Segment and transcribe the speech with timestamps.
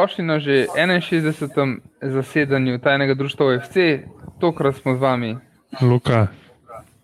[0.00, 1.80] dobrodošli na že 61.
[2.00, 3.76] zasedanju tajnega društva OFC.
[4.40, 5.36] Tokrat smo z vami,
[5.80, 6.28] Luka,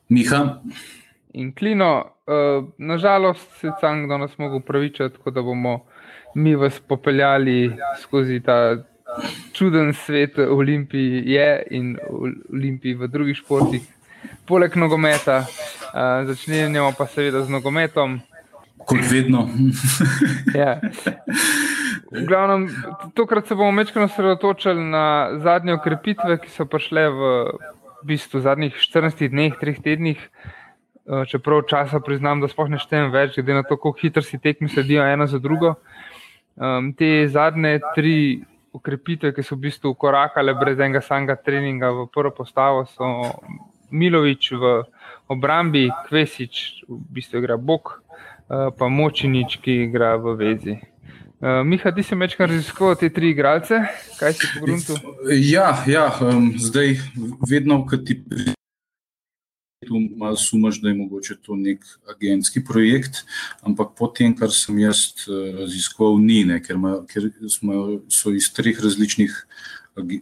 [0.09, 0.61] Miha,
[1.33, 2.05] in Klino.
[2.27, 5.85] Uh, nažalost se Cang do nas mogo upravičiti, tako da bomo
[6.35, 8.77] mi vas popeljali skozi ta
[9.53, 11.99] čuden svet Olimpije in
[12.53, 13.83] Olimpiji v drugih športih.
[14.47, 18.21] Poleg nogometa, uh, začnemo pa seveda z nogometom.
[18.87, 19.49] kot vedno.
[20.55, 20.81] Ja.
[22.12, 22.68] V glavnem,
[23.15, 27.30] tokrat se bomo večkrat osredotočili na zadnje ukrepitve, ki so prišle v,
[28.02, 30.21] v bistvu zadnjih 14 dneh, 3 tednih.
[31.07, 34.38] Eh, Čeprav časa priznam, da sploh ne štejem več, glede na to, kako hitro si
[34.43, 35.76] tekmi sledijo ena za drugo.
[36.57, 38.43] Um, te zadnje tri
[38.74, 43.07] ukrepitve, ki so v bistvu korakale brez enega samega treninga v prvo postavo, so
[43.91, 44.73] Milovič v
[45.30, 50.79] obrambi, Kvesič v bistvu igra Bog, uh, pa Močinič, ki igra v vezi.
[51.37, 53.82] Uh, Miha, ti si večkrat raziskoval te tri igralce,
[54.16, 55.01] kaj si pogrunil?
[55.45, 56.95] Ja, ja um, zdaj
[57.45, 58.54] vedno, ko ti pride,
[59.84, 63.20] tu malo sumaš, da je mogoče to nek agentski projekt,
[63.60, 68.48] ampak potem, kar sem jaz uh, raziskoval, ni, ne, ker, ma, ker smo, so iz
[68.56, 69.37] treh različnih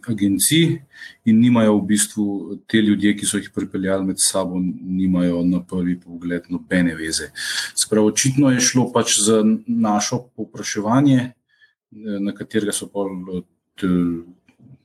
[0.07, 0.81] agencij
[1.25, 2.25] in nimajo v bistvu
[2.67, 7.31] te ljudje, ki so jih pripeljali med sabo, nimajo na prvi pogled nobene veze.
[7.75, 13.05] Sprav, očitno je šlo pač za našo povpraševanje, eh, na katerega so pa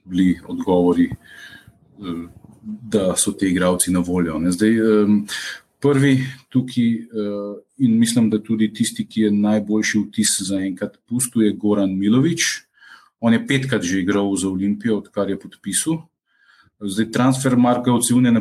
[0.05, 2.29] bili odgovori, eh,
[2.63, 4.39] da so ti igravci na voljo.
[4.39, 4.51] Ne.
[4.53, 5.27] Zdaj, em,
[5.81, 11.43] prvi tukaj, eh, in mislim, da tudi tisti, ki je najboljši vtis za enkrat pustil,
[11.43, 12.70] je Goran Milovič.
[13.21, 16.01] On je petkrat že igral za Olimpijo, odkar je podpisal.
[16.81, 18.41] Zdaj, transfer marka ocenjuje na,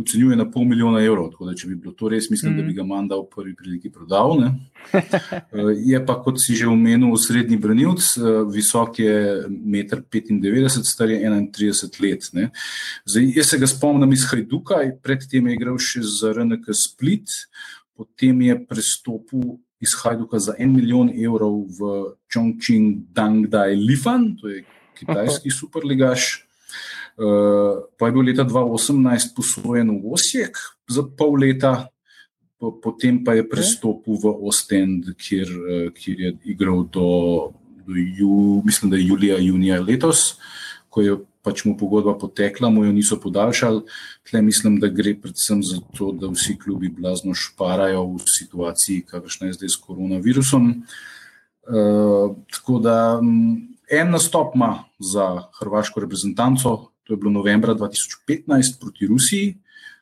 [0.00, 2.74] ocenjuje na pol milijona evrov, tako da če bi bilo to res, mislim, da bi
[2.74, 4.40] ga Manda v prvi priliki prodal.
[4.40, 4.50] Ne.
[4.96, 9.14] Eh, Je pa, kot si že omenil, srednji branilc, eh, visok je
[9.50, 12.28] 1,95 m, star je 31 let.
[12.34, 12.50] Ne.
[13.06, 17.30] Zdaj, jaz se ga spomnim iz Hajduka, predtem je igral še za RNK Split,
[17.94, 21.90] potem je prestopil iz Hajduka za en milijon evrov v
[22.32, 24.64] Chongqing Dangdai Lifan, to je
[24.98, 26.42] kitajski superligaš.
[27.16, 31.88] Uh, pa je bil leta 2018 posojen v Osijek za pol leta,
[32.60, 37.08] po, potem pa je prestopil v Ostend, kjer, uh, kjer je igral do,
[37.86, 40.36] do ju, mislim, da je julija, junija letos,
[40.92, 43.84] ko je pač mu pogodba potekla, mu jo niso podaljšali.
[44.26, 49.50] Tle mislim, da gre predvsem za to, da vsi klubi blazno šparajo v situaciji, kakršna
[49.50, 50.72] je zdaj s koronavirusom.
[51.66, 55.26] Uh, tako da m, en nastop ima za
[55.60, 56.76] hrvaško reprezentanco,
[57.06, 59.54] to je bilo novembra 2015 proti Rusiji.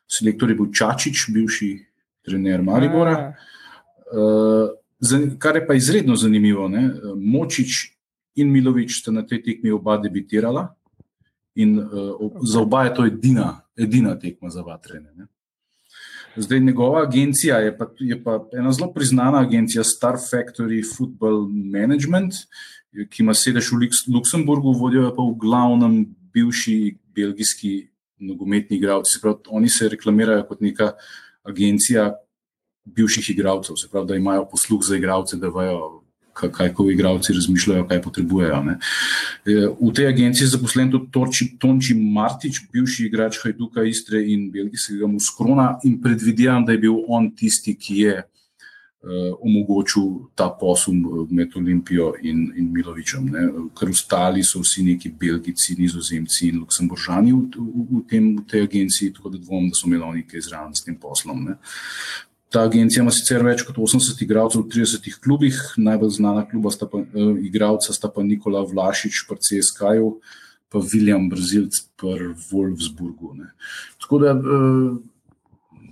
[0.09, 1.69] Selektor je bil Čačič, bivši
[2.25, 3.33] trener Maribora.
[4.09, 4.73] Uh,
[5.41, 6.89] kar je pa izredno zanimivo, ne?
[7.17, 7.83] Močič
[8.41, 10.73] in Milovič sta na tej tekmi oba debitirala
[11.55, 15.13] in uh, za oba je to edina, edina tekma za vatrene.
[15.15, 15.27] Ne?
[16.35, 22.33] Zdaj, njegova agencija je pa, je pa ena zelo priznana agencija, Star Factory Football Management,
[23.09, 25.95] ki ima sedež v Luksemburgu, vodijo jo pa v glavnem
[26.33, 27.87] bivši belgijski
[28.19, 29.19] nogometni igralci.
[29.21, 30.91] Pravi, oni se reklamirajo kot neka
[31.43, 32.13] agencija
[32.85, 36.04] bivših igralcev, se pravi, da imajo posluh za igralce, da vejo,
[36.35, 38.61] kaj ko igralci razmišljajo, kaj potrebujejo.
[38.63, 38.77] Ne.
[39.45, 44.49] Eh, V tej agenciji je zaposlen tudi Torči, Tonči Martič, bivši igrač Hajduka Istre in
[44.51, 48.15] belgijskega Muskrona in predvidevam, da je bil on tisti, ki je
[49.05, 53.25] uh, omogočil ta posum eh, med Olimpijo in, in Milovičem.
[53.31, 53.47] Ne.
[53.77, 58.67] Ker ostali so vsi neki Belgijci, Nizozemci in Luksemburžani v, v, v, tem, v tej
[58.67, 61.45] agenciji, tako da dvomim, da so imeli oni kaj zraven s tem poslom.
[61.45, 61.59] Ne.
[62.53, 66.87] Ta agencija ima sicer več kot 80 igralcev v 30 klubih, najbolj znana kluba sta
[66.89, 70.11] pa, uh, igralca sta pa Nikola Vlašič pri CSK-ju,
[70.69, 73.33] pa William Brazilc pri Wolfsburgu.
[73.39, 73.49] Ne.
[74.01, 74.99] Tako da, uh,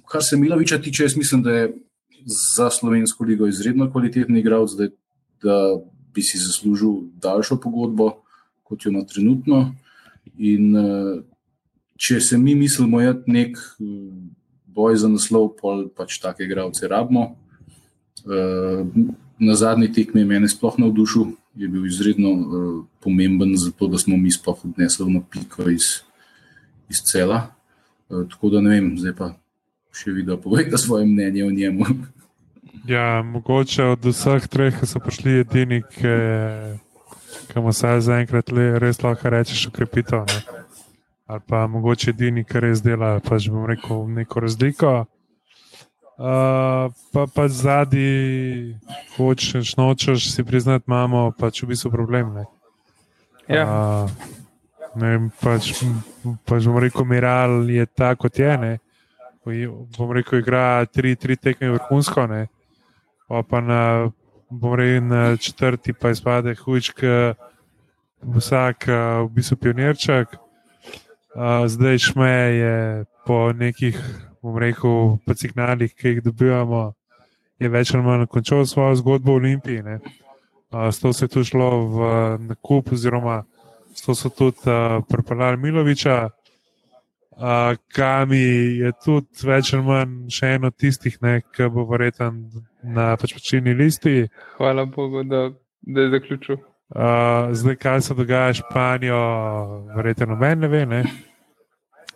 [0.09, 1.73] kar se Miloviča tiče, jaz mislim, da je
[2.56, 4.88] za slovensko ligo izredno kvaliteten igralec, da,
[5.44, 5.57] da
[6.13, 8.11] bi si zaslužil daljšo pogodbo,
[8.63, 9.65] kot jo ima trenutno.
[10.38, 11.17] In uh,
[11.97, 13.89] če se mi mislimo, da je nek uh,
[14.75, 17.35] boj za naslov, pol pač take igralce rabimo.
[18.23, 18.85] Uh,
[19.39, 22.45] na zadnji tekmi je mene sploh navdušil, je bil izredno uh,
[23.03, 26.03] pomemben za to, da smo mi sploh odnesli na piko iz,
[26.89, 27.49] iz cela.
[28.09, 29.33] Uh, tako da ne vem, zdaj pa
[29.93, 31.85] še video povejte svoje mnenje o njemu.
[32.83, 36.15] Ja, mogoče od vseh treh, so prišli, edini, ki
[37.53, 38.49] ki mu se zaenkrat
[38.81, 40.25] res lahko rečeš, ukrepitev.
[40.25, 40.62] Ne?
[41.25, 44.93] Ali pa mogoče edini, ki res dela, pač bom rekel, neko razliko.
[46.13, 48.75] Uh, pa pa zadnji,
[49.15, 52.33] hočeš, nočeš si priznati, imamo pač v bistvu problem.
[52.35, 52.43] Ne?
[53.47, 53.63] Ja.
[53.63, 54.11] Uh,
[54.99, 55.71] ne vem, pač,
[56.45, 58.51] pač bom rekel, Miral je tako, kot je.
[58.59, 58.73] Ne?
[59.97, 62.45] Bom rekel, igra tri, tri tekme vrhunsko, ne?
[63.31, 63.81] pa, pa na,
[64.51, 66.99] bom rekel, na četrti pa izpade hujčk,
[68.21, 70.43] vsak v bistvu pionirček.
[71.33, 73.97] Uh, zdaj šme je po nekih,
[74.41, 76.91] bom rekel, signalih, ki jih dobivamo,
[77.59, 79.81] je več ali manj končal svojo zgodbo v Olimpiji.
[79.81, 82.12] Uh, s to se je tu šlo v
[82.50, 83.44] nakup, oziroma
[84.06, 88.44] to so tudi uh, pripeljali Miloviča, uh, Kami
[88.83, 92.45] je tudi več ali manj še eno tistih, ki bo verjeten
[92.83, 94.27] na pačni listi.
[94.59, 95.50] Hvala Bogu, da,
[95.81, 96.62] da je zaključil.
[96.94, 99.18] Uh, zdaj, kaj se dogaja s Španijo,
[99.95, 100.86] verjete, noben ne ve.
[100.86, 101.04] Ne?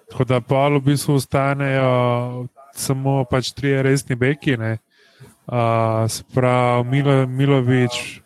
[0.09, 8.21] Tako da pa v bistvu ostanejo samo pač tri resni beki, uh, sprav Milo, Milovič,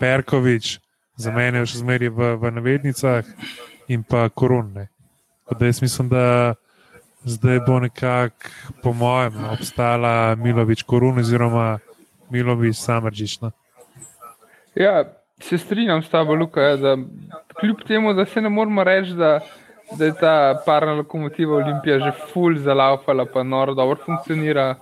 [0.00, 0.78] Perkovič
[1.20, 3.28] za mene še zmeraj v, v navednicah
[3.92, 4.88] in pa korunne.
[5.60, 6.54] Jaz mislim, da
[7.28, 8.48] zdaj bo nekako,
[8.82, 11.78] po mojem, obstala Milovič korun oziroma
[12.30, 13.40] Milovič samržič.
[13.44, 13.52] No.
[14.72, 15.04] Ja,
[15.40, 16.96] se strinjam s tabo, Luka, ja, da
[17.60, 19.40] kljub temu, da se ne moramo reči, da,
[19.98, 24.74] da je ta parna lokomotiva Olimpija že full zalaupala, pa noro dobro funkcionira.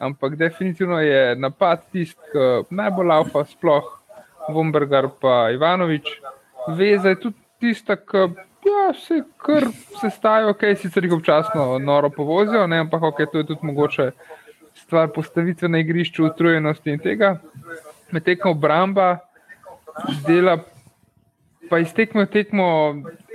[0.00, 3.84] Ampak definitivno je napad tisti, ki najbolj laupa, sploh
[4.48, 6.10] Vombergar pa Ivanovič.
[6.76, 8.28] Veza je tudi tista, ki
[8.66, 9.64] ja, se kar
[10.00, 14.10] sestajajo, ok, sicer jih občasno noro povozijo, ne, ampak ok, to je tudi mogoče
[14.74, 17.36] stvar postavitve na igrišču, utrujenosti in tega.
[18.12, 19.25] Medtem obramba
[20.26, 20.58] dela,
[21.70, 22.66] pa iztekmo tekmo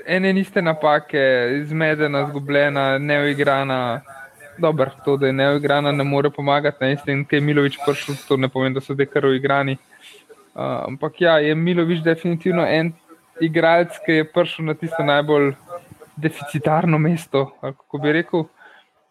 [0.05, 1.21] ene in iste napake,
[1.61, 4.01] izmedena, zgubljena, neuigrana.
[4.57, 6.85] Dobro, to, da je neuigrana, ne more pomagati.
[6.85, 9.77] Ne, in je Milovič prišel, to ne pomeni, da so zdaj kar uigrani.
[10.53, 12.91] Uh, ampak ja, je Milovič definitivno en
[13.41, 15.53] igralec, ki je prišel na tisto najbolj
[16.15, 17.45] deficitarno mesto.
[17.61, 18.45] Kako bi rekel,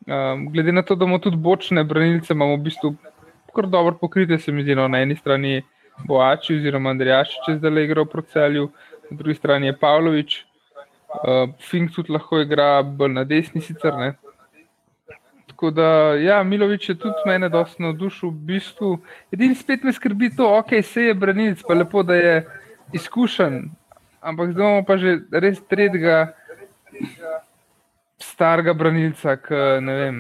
[0.07, 2.95] um, glede na to, da imamo tudi bočne branilce, imamo v bistvu
[3.55, 5.63] kar dobro pokrite, se mi zdi, no, na eni strani
[6.09, 8.71] Boači oziroma Andrejaš, če zdaj le igra v celju,
[9.11, 13.97] na drugi strani je Pavlović, uh, Fink tudi lahko igra bolj na desni sicer.
[13.99, 14.15] Ne.
[15.51, 18.31] Tako da, ja, Milovič je tudi mene dosti navdušil.
[18.31, 18.95] V bistvu,
[19.33, 22.37] edini spet me skrbi to, ok, se je branilc, pa lepo, da je
[22.97, 23.67] izkušen.
[24.21, 26.33] Ampak zdaj imamo pa že res tretjega
[28.21, 30.19] starega branilca, ki ne vem.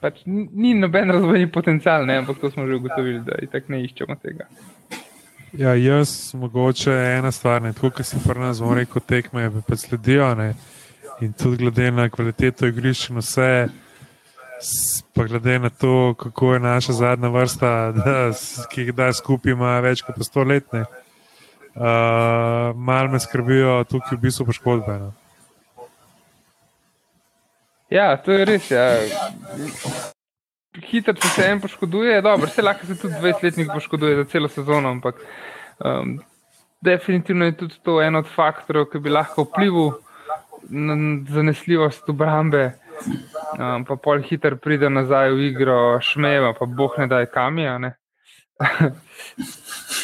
[0.00, 2.20] Pač ni noben razvojni potencial, ne?
[2.22, 4.46] ampak to smo že ugotovili, da tako ne iščemo tega.
[5.58, 10.34] Ja, jaz, mogoče ena stvar, ne, tako kot si pri nas rekel, tekme pa sledijo.
[10.38, 10.52] Ne?
[11.20, 13.50] In tudi glede na kvaliteto igrišča, vse
[15.14, 18.32] Pa glede na to, kako je naša zadnja vrsta, da,
[18.70, 21.84] ki jih da skupaj, ima več kot sto let, uh,
[22.74, 24.98] malo me skrbijo tukaj v bistvu poškodbe.
[24.98, 25.12] No.
[27.90, 28.70] Ja, to je res.
[28.70, 28.88] Ja.
[30.90, 34.90] Hitro se se en poškoduje, dobro, se lahko se tudi 20-letnik poškoduje za celo sezono,
[34.90, 35.14] ampak
[35.84, 36.18] um,
[36.80, 39.90] definitivno je tudi to en od faktorjev, ki bi lahko vplival
[40.68, 42.72] na zanesljivost obrambe.
[43.58, 47.78] Um, pa pol hiter pride nazaj v igro, šmeva, pa boh ne da je kamija.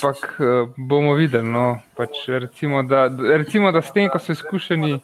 [0.04, 1.48] Ampak uh, bomo videli.
[1.48, 5.00] No, pač recimo, da, recimo, da s tem, ko so izkušeni,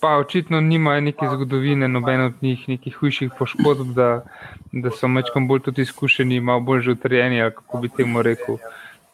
[0.00, 4.24] pa očitno nimajo neke zgodovine, noben od njih, nekih hujših poškodb, da,
[4.72, 8.58] da so mečkom bolj tudi izkušeni, malo bolj že utrjeni, kako bi temu rekel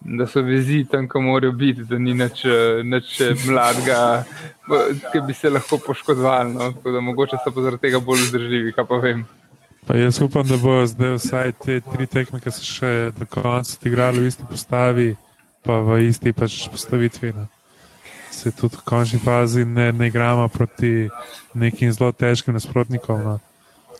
[0.04, 2.44] da so vezi tam, ko morajo biti, da ni nič,
[2.84, 4.24] nič mladega,
[5.12, 6.54] ki bi se lahko poškodovali.
[6.54, 6.72] No?
[6.84, 9.24] Da, mogoče so pa zaradi tega bolj vzdržljivi, kaj pa vem.
[9.86, 13.78] Pa jaz upam, da bo zdaj vsaj te tri tekme, ki so še do konca
[13.88, 15.08] igrali v isti postavi,
[15.62, 17.34] pa v isti pač postavitvi.
[17.38, 17.46] No.
[18.32, 21.08] Se tudi v končni fazi ne, ne igramo proti
[21.54, 23.22] nekim zelo težkim nasprotnikom.
[23.22, 23.38] No.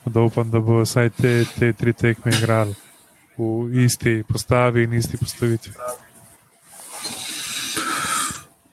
[0.05, 2.75] Da upam, da bo vsaj te, te tri tekme igrali
[3.37, 5.73] v isti postavi in isti postavitvi.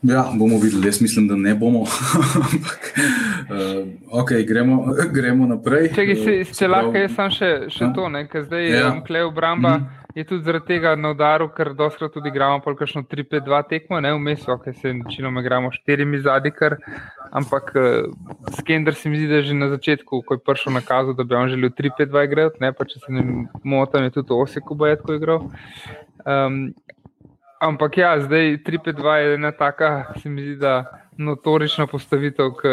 [0.02, 1.80] Ja, bomo videli, jaz mislim, da ne bomo.
[2.36, 2.94] Ampak,
[3.52, 4.86] uh, okay, gremo,
[5.18, 5.90] gremo naprej.
[5.96, 8.92] Če se, se lahko, jaz sem še, še to, ker zdaj je ja.
[9.06, 9.78] Klej obramba.
[9.78, 9.96] Mm -hmm.
[10.16, 14.48] Je tudi zaradi tega na udaru, ker doskrat tudi igramo polk 3-5-2 tekmo, ne vmes,
[14.48, 16.52] ok, se večinoma igramo štirimi zadnji,
[17.32, 20.82] ampak uh, Skender se mi zdi, da je že na začetku, ko je prišel na
[20.82, 24.34] kazu, da bi on želel 3-5-2 igrati, ne pa če se ne motim, je tudi
[24.34, 25.46] Osek v Bajetku igral.
[26.26, 26.74] Um,
[27.60, 32.64] Ampak ja, zdaj 3-5-2 je ena taka, se mi zdi, da notorična postavitev, k,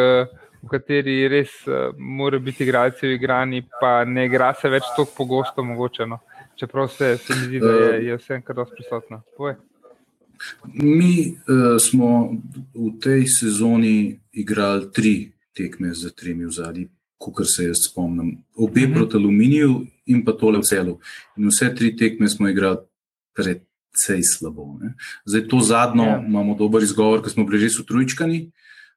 [0.62, 5.10] v kateri res uh, morajo biti igralci v igranji, pa ne igra se več tako
[5.16, 6.06] pogosto, mogoče.
[6.06, 6.20] No.
[6.56, 9.20] Čeprav se, se mi zdi, da je, je vse enkrat dosti prisotno.
[9.36, 9.58] Povej.
[10.78, 12.30] Mi uh, smo
[12.74, 15.16] v tej sezoni igrali tri
[15.56, 16.88] tekme z tremi v zadnji,
[17.18, 18.36] kot se jaz spomnim.
[18.54, 18.94] Obe mm -hmm.
[18.94, 21.00] proti Aluminiju in pa tole v celu.
[21.36, 22.86] In vse tri tekme smo igrali
[23.96, 24.76] precej slabo.
[24.80, 24.94] Ne?
[25.24, 26.20] Zdaj to zadnjo yeah.
[26.20, 26.26] Ja.
[26.28, 28.52] imamo dober izgovor, ker smo bili že sutrujčkani.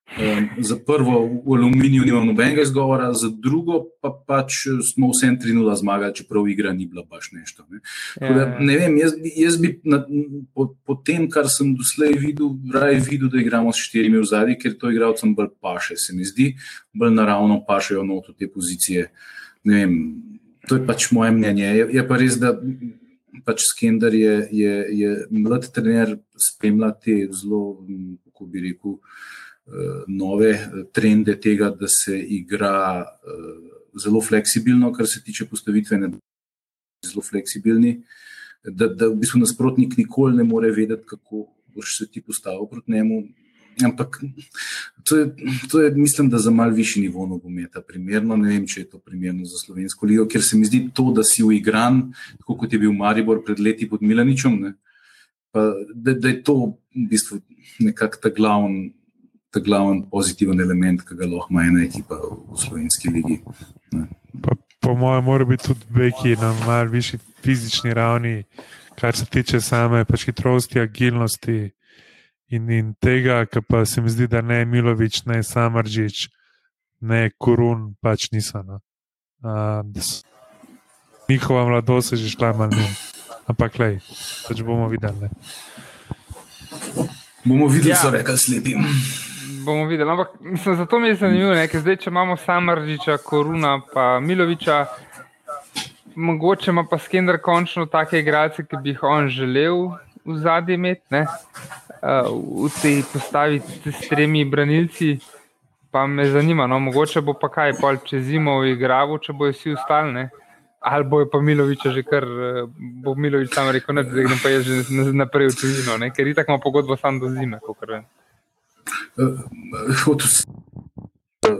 [0.10, 5.76] Um, za prvo v aluminiju nimamo nobenega izgovora, za drugo pa pač smo vsem trinula
[5.76, 7.64] zmagali, čeprav igra ni bila baš nešto.
[7.70, 7.80] Ne,
[8.22, 8.60] ja, da, ja.
[8.60, 10.02] ne vem, jaz, jaz bi na,
[10.54, 14.58] po, po tem, kar sem doslej videl, raje videl, da igramo s štirimi v zadnji,
[14.58, 16.56] ker to igralcem bolj paše, se mi zdi,
[16.90, 19.12] bolj naravno pašejo not v te pozicije.
[19.70, 19.94] Ne vem,
[20.66, 21.70] to je pač moje mnenje.
[21.70, 22.58] Je, je pa res, da
[23.46, 27.80] pač Skender je, je, je mlad trener, spremlja te zelo,
[28.26, 28.98] kako bi rekel.
[29.70, 35.98] Eh, nove eh, trende tega, da se igra eh, zelo fleksibilno, kar se tiče postavitve,
[35.98, 36.10] ne
[37.06, 38.00] zelo fleksibilni,
[38.64, 41.46] da, da v bistvu nasprotnik nikoli ne more vedeti, kako
[41.76, 43.22] boš se ti postavil proti njemu.
[43.86, 44.20] Ampak
[45.04, 45.26] to je,
[45.72, 48.38] to je, mislim, da za mal višji nivo nogometa primerno.
[48.38, 51.24] Ne vem, če je to primerno za slovensko ligo, ker se mi zdi to, da
[51.24, 52.10] si uigran,
[52.42, 54.74] tako kot je bil Maribor pred leti pod Milaničem, ne,
[55.52, 56.58] pa, da, da je to
[56.96, 57.40] v bistvu
[57.80, 58.90] nekako ta glavni
[59.50, 63.40] ta glavni pozitiven element, ki ga lahko ima ena ekipa v slovenski ligi.
[64.44, 68.44] Pa, po mojem, mora biti tudi Beki na malce višji fizični ravni,
[69.00, 71.72] kar se tiče same pač hitrosti, agilnosti
[72.50, 76.28] in, in tega, kar pa se mi zdi, da ne Milovič, ne Samržič,
[77.02, 78.64] ne Korun, pač niso.
[78.64, 78.82] No.
[79.44, 79.86] Uh,
[81.30, 82.90] njihova mladost je že šla malo,
[83.48, 83.90] ampak le,
[84.48, 85.22] pač bomo videli.
[85.22, 85.30] Ne.
[87.46, 88.02] Bomo videli, ja.
[88.02, 88.84] so rekli slepim
[89.70, 90.12] bomo videli.
[90.12, 94.86] Ampak mislim, zato mi je zanimivo, ker zdaj, če imamo Samržiča, Koruna, pa Miloviča,
[96.16, 99.92] mogoče ima pa Skender končno take igralce, ki bi jih on želel
[100.26, 101.26] v zadnji imeti, ne?
[102.00, 102.32] Uh,
[102.68, 105.20] v tej postavi s tremi branilci.
[105.92, 109.56] Pa me zanima, no, mogoče bo pa kaj pol čez zimo v igravu, če bojo
[109.56, 110.28] vsi ostali.
[110.80, 112.24] Ali bo pa Milovič že kar,
[113.04, 116.48] bo Milovič sam rekel, da zdaj grem pa jaz že naprej v tujino, ker itak
[116.48, 118.06] ima pogodbo sam do zime, kot vem.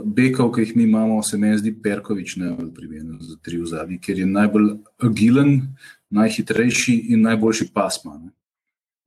[0.04, 3.98] Bekov, ki jih mi imamo, se mi zdi Perkovič najbolj primeren za tri v zadnji,
[3.98, 4.68] ker je najbolj
[5.02, 5.74] agilen,
[6.10, 8.16] najhitrejši in najboljši pasma.
[8.18, 8.30] Ne?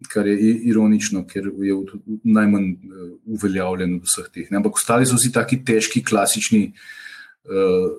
[0.10, 0.36] Kar je
[0.70, 1.76] ironično, ker je
[2.24, 4.50] najmanj uh, uveljavljen od vseh teh.
[4.52, 4.60] Ne?
[4.60, 6.66] Ampak ostali so vsi taki težki, klasični
[7.48, 7.94] uh,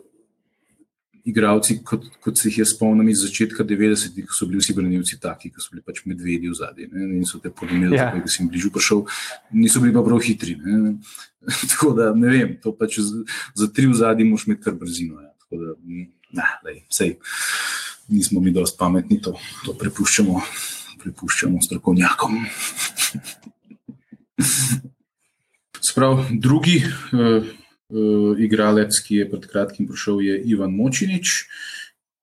[1.25, 5.19] igravci, kot, kot se jih jaz spomnim iz začetka 90-ih, ko so bili vsi branilci
[5.21, 8.11] taki, ki so bili pač medvedji v zadnji in so te ja.
[8.13, 9.05] da si jim bližje prišel,
[9.57, 10.59] niso bili pa prav hitri.
[10.61, 10.99] Ne?
[11.73, 13.25] Tako da ne vem, to pač za,
[13.57, 15.23] za tri v zadnji moš imeti kar brzino.
[15.23, 15.33] Ja.
[15.45, 15.75] Tako da,
[16.41, 17.17] ne, lej, sej,
[18.13, 19.33] nismo mi dosti pametni, to,
[19.65, 20.41] to prepuščamo,
[21.05, 22.41] prepuščamo strokovnjakom.
[25.85, 26.81] Sprav, drugi.
[27.13, 27.45] Uh,
[27.95, 31.35] uh, igralec, ki je pred kratkim prišel, je Ivan Močinič,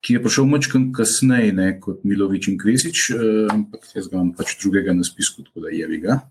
[0.02, 4.34] ki je prišel mačkam kasneje ne, kot Milovič in Kvesič, uh, ampak jaz ga imam
[4.38, 6.22] pač drugega na spisku, tako da je ga.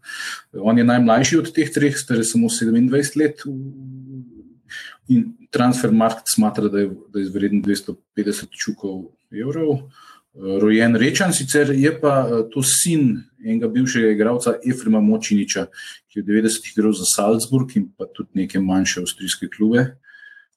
[0.58, 3.46] On je najmlajši od teh treh, star je samo 27 let.
[5.10, 9.86] In transfer market smatra, da je, da je vreden 250 čukov evrov.
[10.34, 15.66] Rojen Rečan, sicer je pa to sin enega bivšega igralca Efrema Močiniča,
[16.10, 19.86] ki je v 90-ih igral za Salzburg in pa tudi neke manjše avstrijske klube.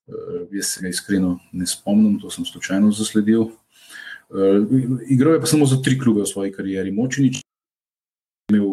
[0.06, 3.48] Uh, jaz se ga iskreno ne spomnim, to sem slučajno zasledil.
[4.30, 4.68] Uh,
[5.10, 6.92] igral je pa samo za tri klube v svoji karieri.
[6.92, 8.68] Močinič je imel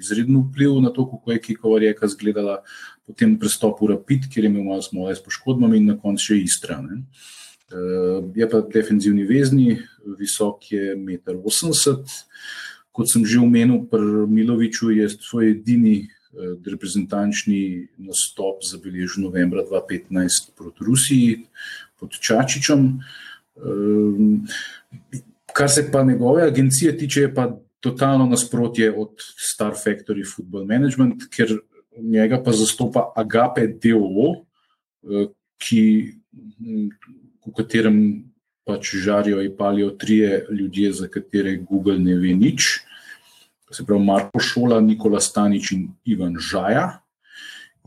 [0.00, 2.62] izredno vpliv na to, kako je Kikova reka izgledala,
[3.04, 6.40] potem prestop v Rapid, kjer je imel malo smole s poškodbami in na koncu še
[6.46, 6.78] Istra.
[6.80, 7.02] Uh,
[8.34, 9.78] je pa defenzivni vezni,
[10.18, 12.06] visok je 1,80 m
[12.92, 20.52] kot sem že omenil, pri Miloviču je svoj edini eh, reprezentančni nastop zabeležil novembra 2015
[20.58, 21.30] proti Rusiji
[21.96, 23.00] pod Čačičem.
[23.60, 24.44] Ehm,
[25.52, 27.50] kar se pa njegove agencije tiče, je pa
[27.80, 31.56] totalno nasprotje od Star Factory Football Management, ker
[31.96, 34.44] njega pa zastopa Agape DOO,
[35.08, 35.28] eh,
[35.60, 35.82] ki,
[37.50, 37.96] v katerem
[38.64, 42.78] pač žarijo in palijo trije ljudje, za katere Google ne ve nič
[43.70, 47.00] se pravi Marko Šola, Nikola Stanič in Ivan Žaja.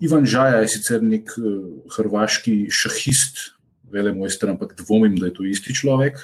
[0.01, 3.53] Ivan Žaja je sicer nek uh, hrvaški šahist,
[3.91, 6.23] vele moj stran, ampak dvomim, da je to isti človek.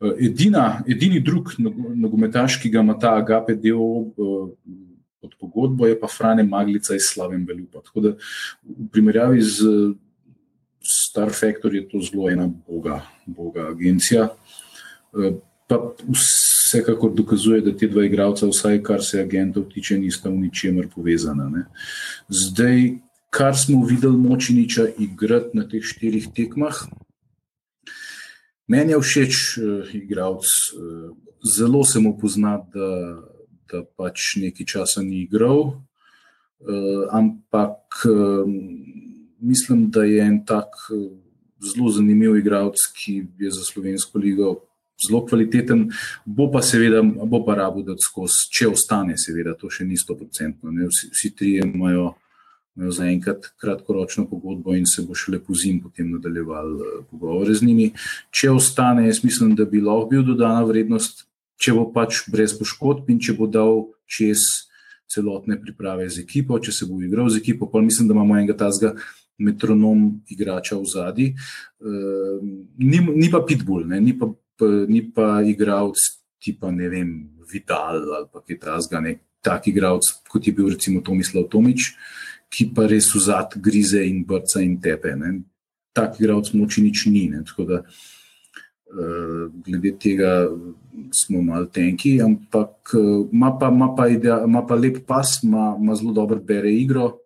[0.00, 4.50] Uh, edina, edini drug nogometaš, ki ga ima ta Agape del uh,
[5.22, 7.80] pod pogodbo, je pa Frane Maglica iz Slaven Belupa.
[7.86, 8.16] Tako da
[8.62, 9.70] v primerjavi z
[10.84, 14.28] Star Factory je to zelo ena boga, boga agencija.
[15.12, 20.28] Uh, pa vse vsekakor dokazuje, da ti dva igralca, vsaj kar se agentov tiče, nista
[20.28, 21.48] v ničemer povezana.
[21.48, 21.64] Ne.
[22.28, 22.98] Zdaj,
[23.30, 26.84] kar smo videli močiniča igrati na teh štirih tekmah,
[28.68, 30.48] meni je všeč uh, igralec.
[30.74, 31.14] Uh,
[31.56, 32.90] zelo se mu pozna, da,
[33.70, 35.60] da pač nekaj časa ni igral,
[36.64, 38.48] uh, ampak uh,
[39.44, 40.72] mislim, da je en tak.
[40.90, 41.12] Uh,
[41.64, 44.48] Zelo zanimiv igralec, ki je za slovensko ligo
[45.06, 45.88] zelo kvaliteten,
[46.24, 50.16] bo pa seveda, bo pa rabo da skozi, če ostane, seveda, to še ni sto
[50.18, 50.72] procentno.
[50.90, 52.12] Vsi, vsi tri imajo,
[52.76, 57.66] imajo zaenkrat kratkoročno pogodbo in se bo še lepo zim potem nadaljeval uh, pogovore z
[57.66, 57.90] njimi.
[58.34, 61.26] Če ostane, jaz mislim, da bi lahko bil dodana vrednost,
[61.60, 64.44] če bo pač brez poškodb in če bo dal čez
[65.10, 68.56] celotne priprave z ekipo, če se bo igral z ekipo, pa mislim, da imamo enega
[68.64, 68.94] tazga.
[69.38, 72.38] Metronom igrača v zadnji, uh,
[72.78, 75.98] ni, ni pa pitbull, ne, ni pa pa igralec
[76.38, 81.48] tipa, ne vem, Vital ali pa kaj nek tak igralec, kot je bil recimo Tomislav
[81.52, 81.92] Tomič,
[82.48, 85.12] ki pa res vzad grize in brca in tepe.
[85.16, 85.42] Ne.
[85.92, 87.28] Tak igralec moči nič ni.
[87.28, 87.42] Ne.
[87.44, 90.48] Tako da, uh, glede tega
[91.12, 92.94] smo malo tenki, ampak
[93.32, 94.08] ima pa, ma pa,
[94.46, 97.23] ma pa lep pas, ima zelo dobro bere igro.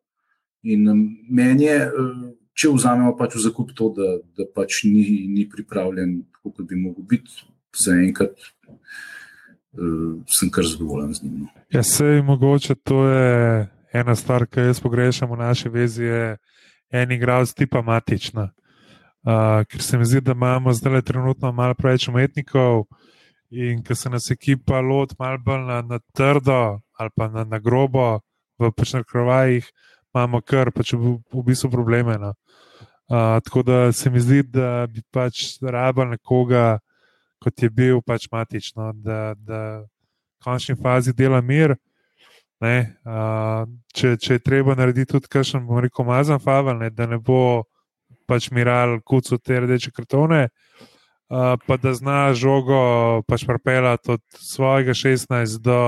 [0.68, 2.26] In um, meni je, uh,
[2.58, 7.04] če vzamemo pač v zakup to, da, da pač ni, ni pripravljen, kot bi lahko
[7.08, 7.24] bil,
[7.78, 8.34] zaenkrat
[8.68, 11.40] uh, sem kar zadovoljen z njim.
[11.46, 11.64] No.
[11.72, 16.36] Ja, se je mogoče, to je ena stvar, ki jaz pogrešam v naši vezi, je
[16.90, 18.50] en igralec tipa matična.
[19.28, 22.86] Uh, ker se mi zdi, da imamo zdaj trenutno malo preveč umetnikov
[23.50, 27.58] in ker se nas ekipa loti malo bolj na, na trdo ali pa na, na
[27.58, 28.20] grobo
[28.58, 29.66] v pačnih krovajih,
[30.18, 32.18] imamo kar pač v, v bistvu probleme.
[32.18, 32.34] No.
[33.08, 36.78] Uh, tako da se mi zdi, da bi pač rabil nekoga,
[37.40, 41.78] kot je bil pač matično, da, da v končni fazi dela mir.
[42.58, 47.20] Uh, če, če je treba narediti tudi kakšen, bomo rekel, mazan favel, ne, da ne
[47.22, 47.64] bo
[48.28, 50.48] pač miral kucu te rdeče kartone,
[51.30, 55.80] uh, pa da zna žogo pač propelati od svojega 16 do,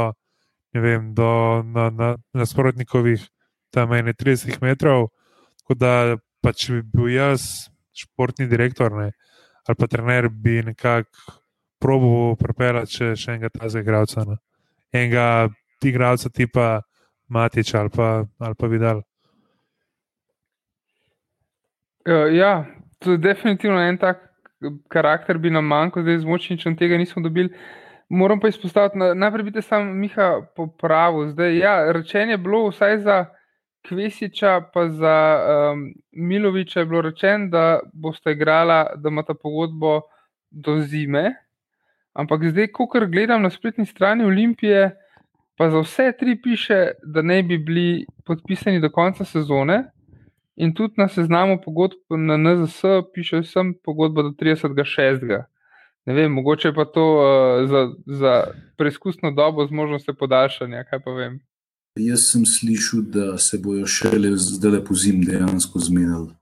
[0.73, 1.33] ne vem, do
[1.75, 2.47] na, na, na
[3.71, 5.09] tam 31 metrov.
[5.63, 7.45] Tako da pa če bi bil jaz
[7.97, 9.11] športni direktor ne,
[9.69, 11.37] ali pa trener, bi nekako
[11.81, 14.25] probo pripeljati še, še enega tazga igralca.
[14.29, 14.37] Ne.
[14.93, 15.27] Enega
[15.85, 16.83] igralca tipa
[17.31, 19.05] Matič ali pa, ali pa Vidal.
[22.09, 22.65] Uh, ja,
[22.99, 24.25] to je definitivno en tak
[24.93, 27.53] karakter, bi nam manjkal, zdaj z močničem tega nismo dobili.
[28.11, 31.31] Moram pa izpostaviti, najprej bi te sam Miha popravil.
[31.31, 33.19] Zdaj, ja, rečeno je bilo vsaj za.
[33.89, 35.41] Kvesiča, pa za
[35.73, 40.01] um, Miloviča je bilo rečeno, da boste igrala, da ima ta pogodbo
[40.51, 41.35] do zime.
[42.13, 44.91] Ampak zdaj, ko gledam na spletni strani Olimpije,
[45.57, 49.85] pa za vse tri piše, da ne bi bili podpisani do konca sezone.
[50.57, 52.83] In tudi na seznamu pogodb na NZS
[53.15, 55.45] piše, da sem pogodba do 36.
[56.07, 58.45] Ne vem, mogoče pa to uh, za, za
[58.77, 61.41] preizkusno dobo z možnostjo podaljšanja, kaj pa vem.
[61.99, 66.35] Jaz sem slišal, da se bojo šele zdaj lepo zim dejansko zmenili.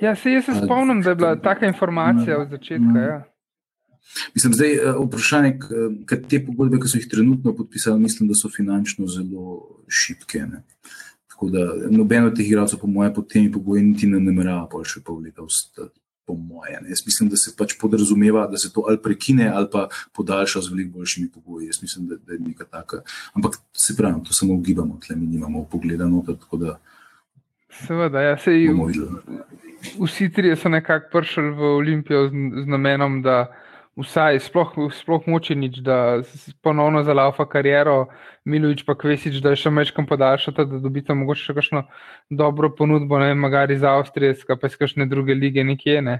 [0.00, 2.98] Ja, se jaz se spomnim, da je bila taka informacija od začetka.
[2.98, 3.24] Ja.
[4.34, 5.58] Mislim, zdaj, eh, vprašanje,
[6.06, 10.38] kaj te pogodbe, ki so jih trenutno podpisali, mislim, da so finančno zelo šipke.
[10.38, 10.62] Ne.
[11.28, 14.84] Tako da noben od teh igralcev, po mojem, pod temi pogoji niti ne namerava pa
[14.84, 15.99] še pol leta ostati
[16.30, 16.78] po moje.
[16.82, 16.94] Ne.
[16.94, 20.72] Jaz mislim, da se pač podrazumeva, da se to ali prekine ali pa podaljša z
[20.72, 21.66] veliko boljšimi pogoji.
[21.66, 23.02] Jaz mislim, da, da je nekaj taka.
[23.34, 26.22] Ampak se pravi, to samo ugibamo, tle mi nimamo pogledano.
[27.86, 28.70] Seveda, ja, se jih
[30.04, 32.32] vsi trije so nekako prišli v Olimpijo z,
[32.64, 33.46] z namenom, da
[34.00, 36.20] vsaj sploh, sploh moče nič, da
[36.62, 38.08] ponovno zalaufa kariero,
[38.44, 41.82] Milovič pa Kvesič, da je še mečkam podaljšata, da dobite mogoče še kakšno
[42.30, 46.16] dobro ponudbo, ne magari za Avstrijo, pa iz kakšne druge lige nekje, ne,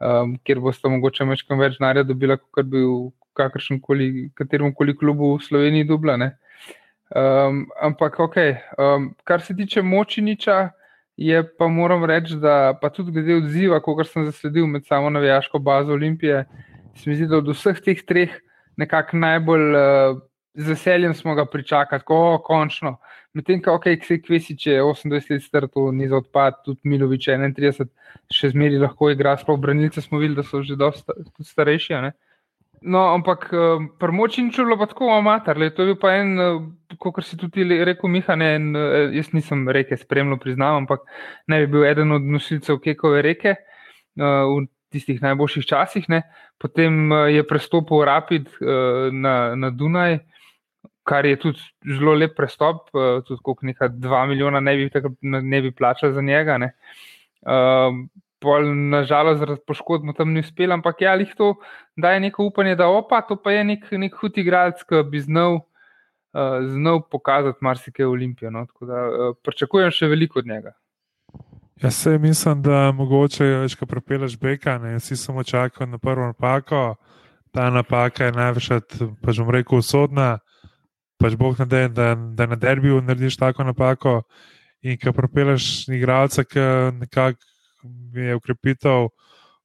[0.00, 4.96] um, kjer boste mogoče mečkam več denarja dobila, kot bi v kakršnem koli, katerem koli
[4.96, 6.34] klubu v Sloveniji dubla, ne.
[7.12, 8.38] Um, ampak, ok,
[8.80, 10.70] um, kar se tiče močiniča,
[11.16, 15.58] je pa moram reči, da pa tudi glede odziva, kot sem zasledil med samo navijaško
[15.58, 16.44] bazo Olimpije,
[16.94, 18.34] se mi zdi, da od vseh teh treh
[18.76, 20.20] nekako najbolj uh,
[20.54, 22.96] z veseljem smo ga pričakali, ko končno.
[23.34, 26.80] Medtem ko okay, se kvesi, če je 28 let star, to ni za odpad, tudi
[26.84, 27.88] Milovič 31,
[28.32, 31.94] še zmeri lahko igra, sploh branilce smo videli, da so že dosta starejši.
[32.04, 32.12] Ne?
[32.82, 35.56] No, ampak uh, eh, prmoči ni bilo pa tako amater.
[35.72, 38.68] To je bil pa en, uh, kot si tudi rekel, Miha, ne, en,
[39.16, 41.06] jaz nisem reke spremljal, priznam, ampak
[41.48, 43.56] ne bi bil eden od nosilcev Kekove reke.
[44.20, 46.08] Uh, tistih najboljših časih.
[46.12, 46.22] Ne.
[46.60, 48.50] Potem je prestopil Rapid
[49.12, 50.20] na, na Dunaj,
[51.08, 51.62] kar je tudi
[51.98, 52.90] zelo lep prestop,
[53.26, 54.90] tudi koliko nekaj 2 milijona ne bi,
[55.22, 56.58] ne bi plačal za njega.
[56.62, 56.72] Ne.
[58.42, 61.52] Pol, nažalost, zaradi poškodb mu tam ni uspel, ampak ja, jih to
[61.96, 65.60] daje neko upanje, da opa, to pa je nek, nek hud igralec, ki bi znal,
[66.34, 68.50] uh, znal pokazati marsikaj Olimpijo.
[68.50, 68.64] No?
[68.66, 70.74] Tako da uh, pričakujem še veliko od njega.
[71.82, 76.28] Jaz se mislim, da mogoče več, ko propelaš beka, ne si samo čakal na prvo
[76.28, 76.94] napako.
[77.50, 80.38] Ta napaka je največkrat, pa že bom rekel, usodna.
[81.18, 84.22] Pač Bog ne da, da, da na derbiju narediš tako napako.
[84.82, 86.60] In ko propelaš igralca, ki
[87.00, 87.42] nekako
[88.14, 89.08] je ukrepitev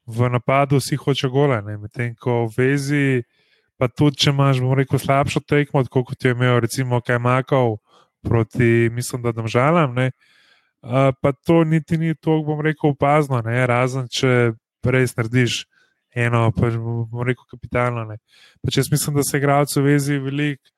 [0.08, 1.62] v napadu, vsi hoče gole.
[1.62, 3.22] Medtem ko v vezi,
[3.78, 7.78] pa tudi če imaš, bomo rekel, slabšo tekmo, kot je imel, recimo, kaj makov
[8.26, 9.94] proti, mislim, da domžalam.
[9.94, 10.10] Ne?
[10.82, 13.66] Pa to niti ni tako, bom rekel, opazno, ne?
[13.68, 14.54] razen če
[14.88, 15.66] res narediš
[16.16, 18.06] eno, pa bom rekel, kapitalno.
[18.72, 20.72] Če mislim, da se igralci v vezi veliko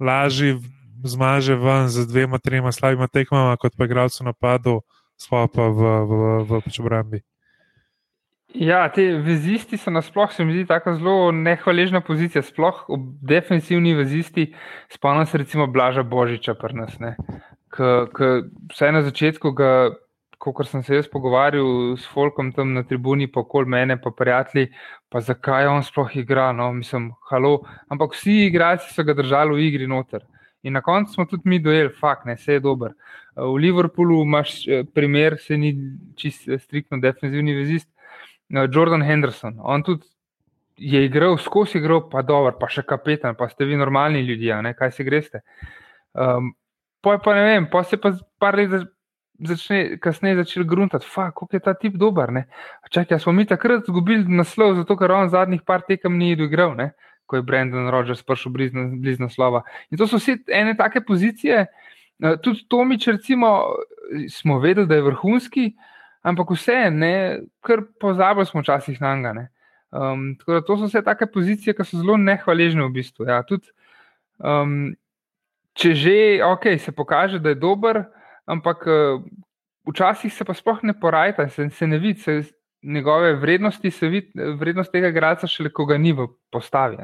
[0.00, 0.58] lažje
[1.04, 4.80] zmaže ven z dvema, trema slabima tekmama, kot pa igralci v napadu
[5.20, 6.12] sploh pa v, v,
[6.48, 7.20] v, v obrambi.
[8.54, 12.42] Ja, te vezisti so nasploh, se mi zdi, tako zelo nehvaležna pozicija.
[12.46, 14.52] Sploh v defensivni vezisti,
[14.94, 16.94] spomnim se recimo Blaža Božiča pri nas.
[17.78, 19.54] Vse na začetku,
[20.38, 24.68] ko sem se jaz pogovarjal s Folkom tam na tribuni, pa okoli mene, pa prijatelji,
[25.08, 27.62] pa zakaj on sploh igra, no, mislim, halo.
[27.88, 30.24] Ampak vsi igralci so ga držali v igri noter.
[30.64, 32.94] In na koncu smo tudi mi dojeli, fakt, ne, vse je dober.
[33.36, 35.74] V Liverpoolu imaš eh, primer, se ni
[36.16, 37.88] čist eh, striktno defensivni vezist,
[38.48, 39.58] eh, Jordan Henderson.
[39.60, 40.06] On tudi
[40.76, 44.72] je igral, skozi igro, pa dober, pa še kapetan, pa ste vi normalni ljudje, ne,
[44.74, 45.42] kaj se greste.
[46.14, 46.54] Um,
[47.04, 48.72] pa, pa ne vem, pa se pa par let
[49.44, 52.32] začne, kasneje začel gruntati, fakt, kako je ta tip dober.
[52.90, 56.76] Čakaj, smo mi takrat izgubili naslov, zato ker on zadnjih par tekem ni igral.
[56.78, 56.94] Ne
[57.26, 59.62] ko je Brendan Rogers prišel blizu naslova.
[59.90, 61.66] In to so vse ene take pozicije.
[62.22, 63.74] Eh, tudi Tomič, recimo,
[64.30, 65.72] smo vedeli, da je vrhunski,
[66.22, 69.48] ampak vse, ne, kar pozabili smo včasih na njega.
[69.94, 73.26] Um, tako da to so vse take pozicije, ki so zelo nehvaležne v bistvu.
[73.28, 73.70] Ja, tudi,
[74.38, 74.94] um,
[75.74, 78.04] če že, ok, se pokaže, da je dober,
[78.46, 79.22] ampak uh,
[79.90, 82.42] včasih se pa sploh ne porajta, se, se ne vidi, se,
[82.84, 86.98] njegove vrednosti, se vidi vrednost tega igralca, šele ko ga ni v postavi.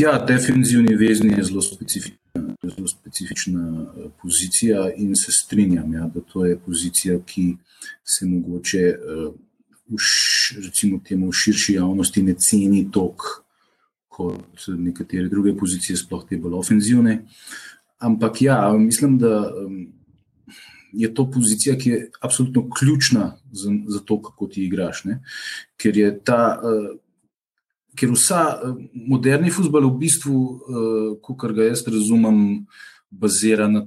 [0.00, 6.20] Ja, defensivni vezni je zelo specifična, zelo specifična eh, pozicija in se strinjam, ja, da
[6.20, 7.56] to je pozicija, ki
[8.04, 9.34] se mogoče uh,
[10.64, 13.45] recimo temu v širši javnosti ne ceni toliko
[14.16, 17.18] kot nekatere druge pozicije, sploh te bolj ofenzivne.
[17.98, 19.86] Ampak ja, mislim, da um,
[20.92, 25.04] je to pozicija, ki je absolutno ključna za, za to, kako ti igraš.
[25.04, 25.20] Ne?
[25.76, 26.60] Ker je ta.
[26.62, 26.94] Uh,
[27.96, 28.74] Ker vsa uh,
[29.08, 32.66] moderni futbol, v bistvu, uh, kot ga jaz razumem,
[33.08, 33.86] bazira na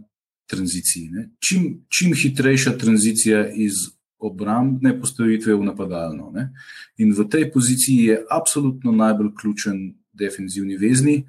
[0.50, 1.28] tranziciji.
[1.46, 3.86] Čim, čim hitrejša tranzicija iz
[4.20, 6.32] obrambne postavitve v napadalno.
[6.34, 6.50] Ne?
[6.98, 9.78] In v tej poziciji je absolutno najbolj ključen
[10.20, 11.24] defensivni vezni,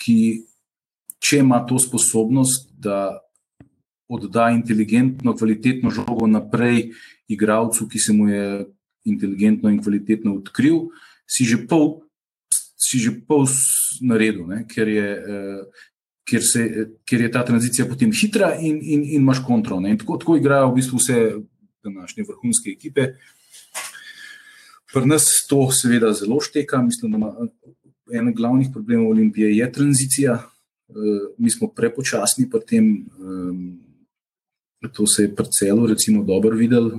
[0.00, 0.44] ki,
[1.24, 3.24] če ima to sposobnost, da
[4.08, 6.90] odda inteligentno, kvalitetno žogo naprej
[7.28, 8.66] igralcu, ki se mu je
[9.04, 10.88] inteligentno in kvalitetno odkril,
[11.26, 12.04] si že pol,
[12.76, 13.48] si že pol
[14.04, 15.86] naredil, ne, ker, je, eh,
[16.28, 16.62] ker, se,
[17.08, 19.84] ker je ta tranzicija potem hitra in, in, in imaš kontrol.
[19.86, 21.20] In tako, tako igrajo v bistvu vse
[21.84, 23.14] današnje vrhunske ekipe.
[24.92, 26.82] Pri nas to seveda zelo šteka.
[26.82, 27.32] Mislim, da ima
[28.12, 30.38] en glavnih problemov Olimpije je tranzicija.
[30.88, 33.84] Uh, mi smo prepočasni pri tem, um,
[34.92, 36.90] To se je parcelo, recimo, dobro videl,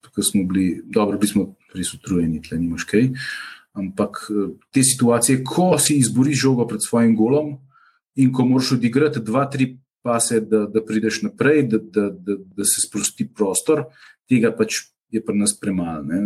[0.00, 3.10] tukaj smo bili, dobro, bili smo res utrujeni, tle nimaš kaj.
[3.76, 7.56] Ampak eh, te situacije, ko si izboriš žogo pred svojim golom
[8.16, 12.64] in ko moraš odigrati dva, tri pase, da, da prideš naprej, da, da, da, da
[12.64, 13.84] se sprosti prostor,
[14.30, 16.20] tega pač je pri nas premalo.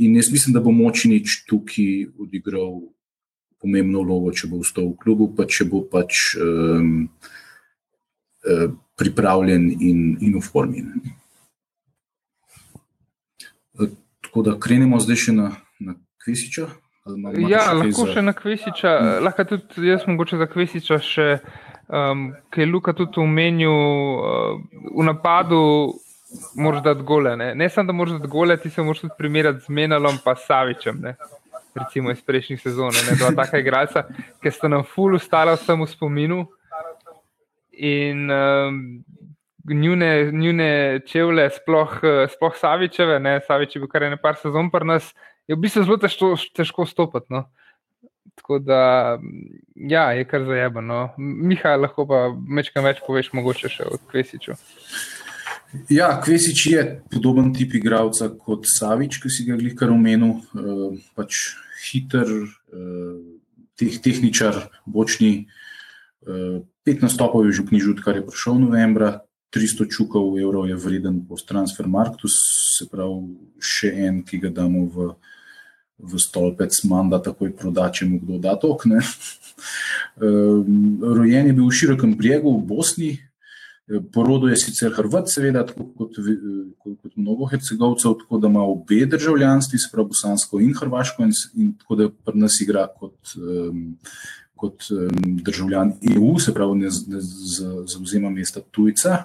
[0.00, 2.80] In jaz mislim, da bo močnič tukaj odigral
[3.60, 6.34] pomembno vlogo, če bo vstal v klubu, pa če bo pač.
[6.40, 7.10] Um,
[8.48, 10.84] uh, pripravljen in, in v formi.
[14.20, 15.48] Tako da krenemo zdaj še na,
[15.80, 16.68] na Kvesiča.
[17.48, 18.12] Ja, lahko za...
[18.14, 18.92] še na Kvesiča.
[19.00, 19.24] Hmm.
[19.24, 21.28] Lahko tudi jaz mogoče za Kvesiča še,
[21.88, 24.60] um, ker je Luka tudi omenil uh,
[24.92, 25.62] v napadu.
[26.54, 27.36] Moraš dati gole.
[27.36, 30.34] Ne, ne samo, da moraš dati gole, ti se moraš tudi primerjati z Menalom in
[30.46, 31.00] Savičem.
[31.00, 31.14] Ne.
[31.74, 34.02] Recimo iz prejšnjih sezon, ne dva taka igralca,
[34.42, 36.46] ki sta nam ful ustala v samem spominu.
[37.72, 39.04] In um,
[39.64, 41.94] njune, njune čevlje, sploh,
[42.34, 45.14] sploh Savičeve, ne Savič je bil kar nekaj sezon pri nas,
[45.48, 47.26] je v bistvu zelo težko, težko stopiti.
[47.30, 47.46] No.
[48.34, 49.18] Tako da,
[49.74, 51.10] ja, je kar zajebano.
[51.18, 54.56] Mihaj, lahko pa večkrat več poveš, mogoče še od Kvesiča.
[55.86, 56.80] Ja, Kvesič je
[57.12, 60.42] podoben tip igralca kot Savič, ki si ga glih kar omenil.
[60.50, 61.54] Uh, pač
[61.86, 63.18] hiter, uh,
[63.78, 65.46] teh, tehničar, bočni.
[66.26, 69.22] Uh, pet nastopov je že v knjižu, kar je prišel novembra,
[69.54, 75.14] 300 čukov evrov je vreden po transfermarktu, se pravi še en, ki ga damo v,
[75.98, 79.02] v stolpec, manj da takoj proda, če mu kdo da tokne.
[80.18, 83.12] Um, rojen je bil v širokem brijegu v Bosni,
[84.12, 86.18] porodo je sicer Hrvat, seveda, tako kot,
[86.78, 91.32] kot, kot mnogo hercegovcev, tako da ima obe državljanstvi, se pravi bosansko in hrvaško, in,
[91.54, 93.88] in tako da pri nas igra kot um,
[94.60, 94.84] kot
[95.40, 97.20] državljan EU, se pravi, ne, ne
[97.88, 99.22] zauzema mesta tujca.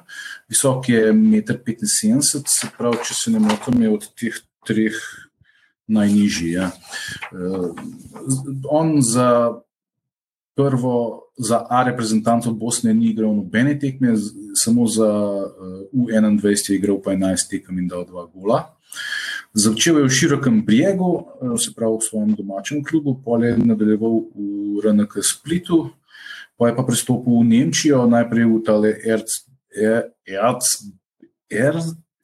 [0.50, 5.02] Visok je 1,75 m, se pravi, če se ne motim, je od teh treh
[5.92, 6.52] najnižji.
[6.56, 6.72] Ja.
[8.72, 9.28] On za
[10.56, 14.16] prvo, za A reprezentantov Bosne ni igral nobene tekme,
[14.56, 15.08] samo za
[15.94, 18.76] U21 je igral pa 11 tekem in dal dva gola.
[19.56, 24.24] Začel je v širokem brijegu, eh, se pravi v svojem domačem klubu, potem je nadaljeval
[24.36, 25.90] v RNK Splitu,
[26.58, 28.96] pa je pa pristopil v Nemčijo, najprej v tale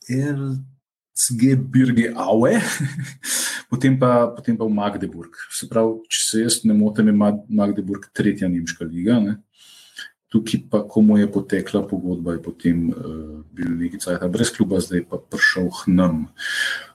[0.08, 2.62] Erzgebirge Aue,
[3.72, 5.38] potem pa, potem pa v Magdeburg.
[5.56, 7.16] Se pravi, če se jaz ne motim, je
[7.48, 9.22] Magdeburg tretja nemška liga.
[9.24, 9.38] Ne?
[10.32, 14.80] Tukaj pa, ko mu je potekla pogodba, je potem uh, bil nekaj časa brez kluba,
[14.84, 16.26] zdaj pa prišel k nam.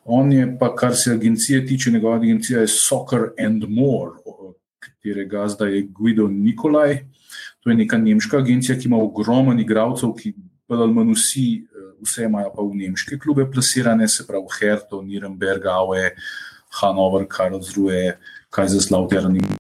[0.05, 4.21] On je pa, kar se agencije tiče, njegova agencija je Soccer and More,
[4.81, 7.07] katerega zdaj je Guido Nikolaj.
[7.61, 10.33] To je neka nemška agencija, ki ima ogromno igralcev, ki
[10.67, 15.01] pa ali manj vsi, uh, vse imajo pa v nemške klube plasirane, se pravi Herto,
[15.05, 16.12] Nürnberg, Aue,
[16.81, 18.17] Hanover, Karlsruhe,
[18.51, 19.57] Kaiserslautern in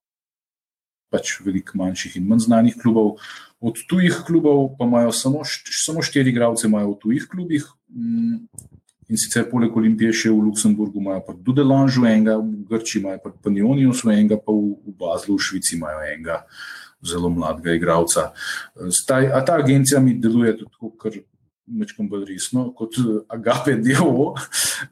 [1.12, 3.16] pač veliko manjših in manj znanih klubov.
[3.60, 7.64] Od tujih klubov pa imajo samo, samo štiri igralce v tujih klubih.
[7.88, 8.46] Mm,
[9.08, 13.30] in sicer poleg Olimpije še v Luksemburgu imajo pa Dudelanžu enega, v Grči imajo pa
[13.30, 16.42] Panioniju svojega, pa v, v Bazlu v Švici imajo enega
[17.06, 18.32] zelo mladega igralca.
[18.90, 21.14] Staj, a ta agencija mi deluje tako, kar
[21.66, 22.98] nečkom bolj resno, kot
[23.30, 24.34] Agape Devo.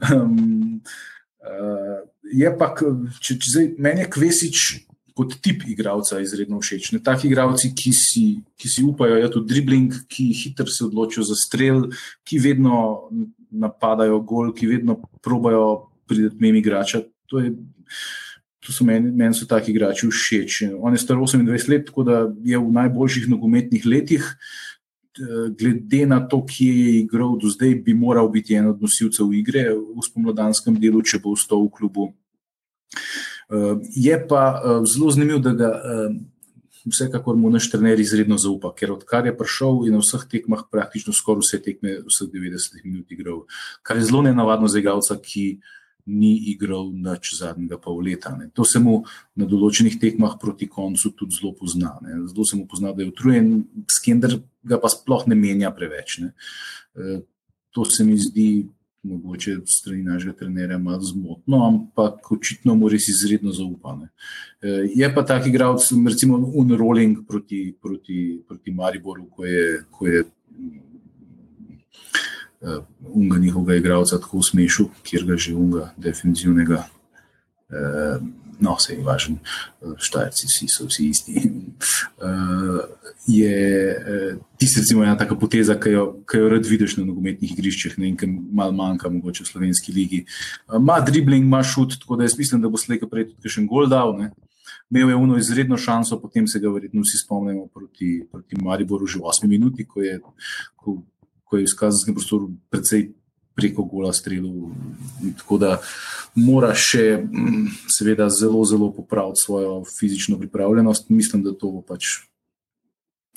[1.45, 2.01] uh,
[2.33, 2.73] je pa,
[3.21, 4.65] če, če zdaj, meni je Kvesič
[5.15, 6.91] kot tip igralca izredno všeč.
[6.97, 8.25] Ne taki igralci, ki si,
[8.59, 11.87] ki si upajo, je to dribling, ki hitro se odločijo za strel,
[12.27, 13.11] ki vedno
[13.55, 17.05] napadajo gol, ki vedno probajo priti mem igrača.
[17.31, 17.55] To, je,
[18.59, 20.65] to so meni, meni so taki igrači všeč.
[20.83, 24.27] On je star 28 let, tako da je v najboljših nogometnih letih.
[25.59, 29.68] Glede na to, kje je igral do zdaj, bi moral biti en od nosilcev igre
[29.70, 32.07] v spomladanskem delu, če bo vstal v klubu.
[33.94, 35.70] Je pa zelo zanimivo, da ga
[36.85, 41.14] vsekakor mu naš trener izredno zaupa, ker odkar je prišel in na vseh tekmah praktično
[41.16, 43.44] skoraj vse tekme, vseh 90 minut igral,
[43.83, 45.61] kar je zelo nenavadno za igralca, ki
[46.07, 48.35] ni igral nič zadnjega pol leta.
[48.37, 48.51] Ne.
[48.57, 49.03] To se mu
[49.37, 51.97] na določenih tekmah proti koncu tudi zelo pozna.
[52.05, 52.21] Ne.
[52.29, 53.53] Zelo se mu pozna, da je utrujen,
[53.90, 56.21] skender ga pa sploh ne menja preveč.
[56.25, 56.33] Ne.
[57.75, 58.49] To se mi zdi
[59.05, 64.09] mogoče strani našega trenerja malo zmotno, ampak očitno mu res izredno zaupane.
[64.95, 70.25] Je pa tak igralec, recimo, unrolling proti, proti, proti Mariboru, ko je, ko je
[73.14, 76.85] unga njihovega igralca tako usmešil, kjer ga že unga defensivnega.
[77.74, 78.22] Uh,
[78.61, 79.37] no, vse je važno,
[79.98, 81.42] štajerci vsi so vsi isti.
[83.24, 83.55] Je
[84.61, 88.11] tisti, recimo, ena taka poteza, ki jo, ki jo rad vidiš na nogometnih igriščih, ne
[88.20, 90.18] vem, malo manjka, mogoče v slovenski ligi.
[90.68, 93.70] Uh, dribling, ima šut, tako da jaz mislim, da bo slejka prej tudi še en
[93.70, 94.12] gol dal.
[94.18, 94.29] Ne?
[94.90, 99.18] Imel je uno izredno šanso, potem se ga verjetno vsi spomnimo proti, proti Mariboru že
[99.18, 100.20] v 8 minuti, ko je,
[100.77, 100.98] ko,
[101.55, 103.12] ko je v skazenskem prostoru precej
[103.55, 104.75] preko gola strelov.
[105.38, 105.79] Tako da
[106.35, 111.11] mora še, mm, seveda, zelo, zelo popraviti svojo fizično pripravljenost.
[111.14, 112.27] Mislim, da to bo pač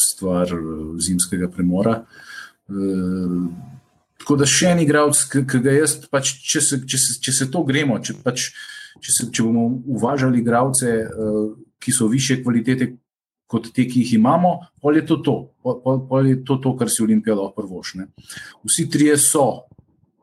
[0.01, 0.63] stvar eh,
[1.01, 2.01] zimskega premora.
[2.67, 2.73] E,
[4.19, 7.47] tako da še en igralec, ki ga jaz, pač, če, se, če, se, če se
[7.53, 8.49] to gremo, če, pač,
[8.99, 11.37] če, se, če bomo uvažali igralce, e,
[11.79, 12.91] ki so više kvalitete.
[13.47, 15.35] Kot te, ki jih imamo, ali je to to,
[16.11, 18.09] ali je to, to kar si Olimpija lahko prvošne.
[18.67, 19.45] Vsi trije so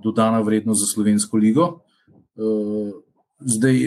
[0.04, 1.68] dodana vrednost za slovensko ligo.
[2.36, 2.90] Eh,
[3.40, 3.80] zdaj,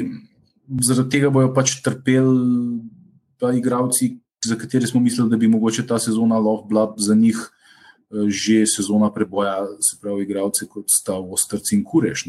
[0.81, 2.79] zaradi tega bojo pač trpeli
[3.37, 7.37] pa igravci, za katere smo mislili, da bi mogoče ta sezona lahko bila za njih
[8.11, 12.25] že sezona preboja, se pravi, igravce kot sta Ostrc in Kureš.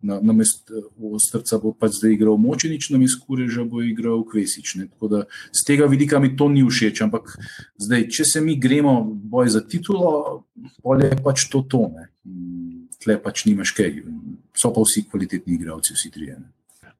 [0.00, 0.68] Na, na mest
[1.00, 4.74] Ostrca bo pač zdaj igral Močenič, na mest Kureža bo igral Kvesič.
[4.80, 4.88] Ne?
[4.92, 7.32] Tako da z tega vidika mi to ni všeč, ampak
[7.80, 10.44] zdaj, če se mi gremo boj za titulo,
[10.84, 12.10] polje je pač to tone.
[13.00, 14.04] Tle pač nimaš kaj,
[14.56, 16.36] so pa vsi kvalitetni igravci, vsi trije.
[16.36, 16.52] Ne?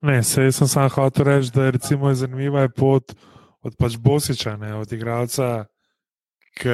[0.04, 3.14] Ne, se sem sam hotel reči, da je recimo zanimiva je pot
[3.64, 5.64] od pač Bosiča, ne, od igralca,
[6.60, 6.72] ki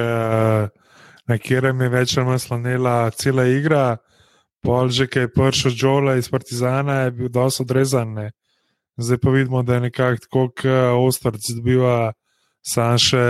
[1.31, 3.85] na katerem je več ali manj slonila cela igra.
[4.61, 8.13] Pol že, ki je prišel Džola iz Partizana, je bil dosto odrezan.
[8.13, 8.27] Ne.
[8.99, 10.65] Zdaj pa vidimo, da je nekako tako, kot
[11.01, 12.11] Ostrc dobiva
[12.61, 13.21] sam še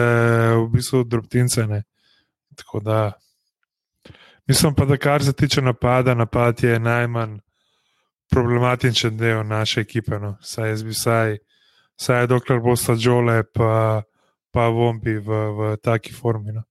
[0.58, 1.68] v bistvu drobtince.
[1.68, 1.84] Ne.
[2.60, 3.14] Tako da.
[4.48, 7.38] Mislim pa, da kar se tiče napada, napad je najmanj
[8.32, 10.20] problematičen del naše ekipe.
[10.20, 10.36] No.
[10.42, 11.38] Saj jaz bi vsaj,
[11.96, 14.04] vsaj dokler bo sta Džole, pa,
[14.52, 16.52] pa Vombi v, v taki formi.
[16.52, 16.66] No.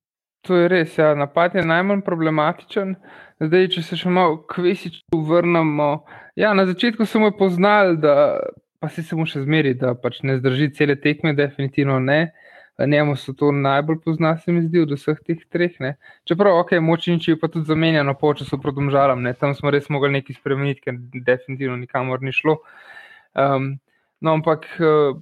[0.49, 1.15] To je res, ja.
[1.15, 2.95] napad je najmanj problematičen.
[3.41, 5.91] Zdaj, če se še malo kvesiču vrnemo.
[6.37, 8.41] Ja, na začetku smo jo poznali, da,
[8.81, 12.33] pa si se mu še zmeri, da pač ne zdrži cele tekme, definitivno ne.
[12.81, 15.77] Njemu se to najbolj pozna, se mi zdi, od vseh teh treh.
[15.85, 15.95] Ne.
[16.29, 19.35] Čeprav, ok, močniči je pa tudi zamenjano po času prodomžalam, ne.
[19.37, 20.97] tam smo res mogli nekaj spremeniti, ker
[21.29, 22.63] definitivno nikamor ni šlo.
[23.37, 23.75] Um,
[24.25, 25.21] no, ampak uh,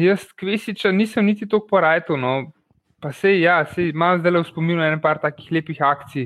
[0.00, 2.16] jaz kvesiča nisem niti toliko porajal.
[2.16, 2.32] No
[3.06, 6.24] pa se ja, imam zdaj le v spominu eno par takih lepih akcij,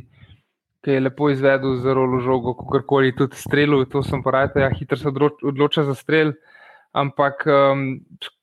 [0.80, 4.62] ki je lepo izvedel za rolo žogo, kako koli tudi strelil, to sem pa rekel,
[4.64, 6.32] ja, hitro se odloča za strel.
[6.96, 7.82] Ampak um,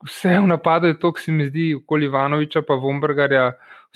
[0.06, 3.48] vse v napadu je to, kar se mi zdi, okoli Ivanoviča, pa Vombergarja,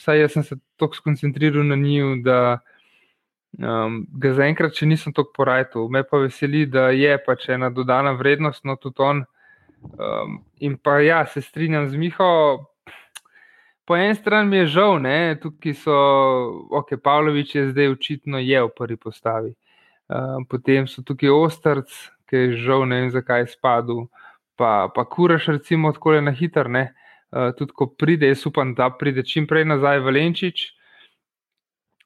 [0.01, 2.39] vsaj jaz sem se tako skoncentriral na njih, da
[3.61, 5.85] um, ga zaenkrat še nisem tako porajal.
[5.93, 9.21] Me pa veseli, da je pač ena dodana vrednost, no tudi on.
[10.01, 12.33] Um, in pa ja, se strinjam z Miho,
[13.91, 15.95] po eni strani mi je žal, da tukaj so,
[16.71, 19.51] ok, Pavlović je zdaj očitno je v prvi postavi.
[20.07, 21.91] Uh, potem so tukaj Ostrc,
[22.31, 24.05] ki je žal, ne vem zakaj spadal,
[24.55, 26.71] pa, pa Kuraš, recimo, tako je na hiter.
[26.71, 30.63] Uh, tudi ko pride, jaz upam, da pride čim prej nazaj Valenčič.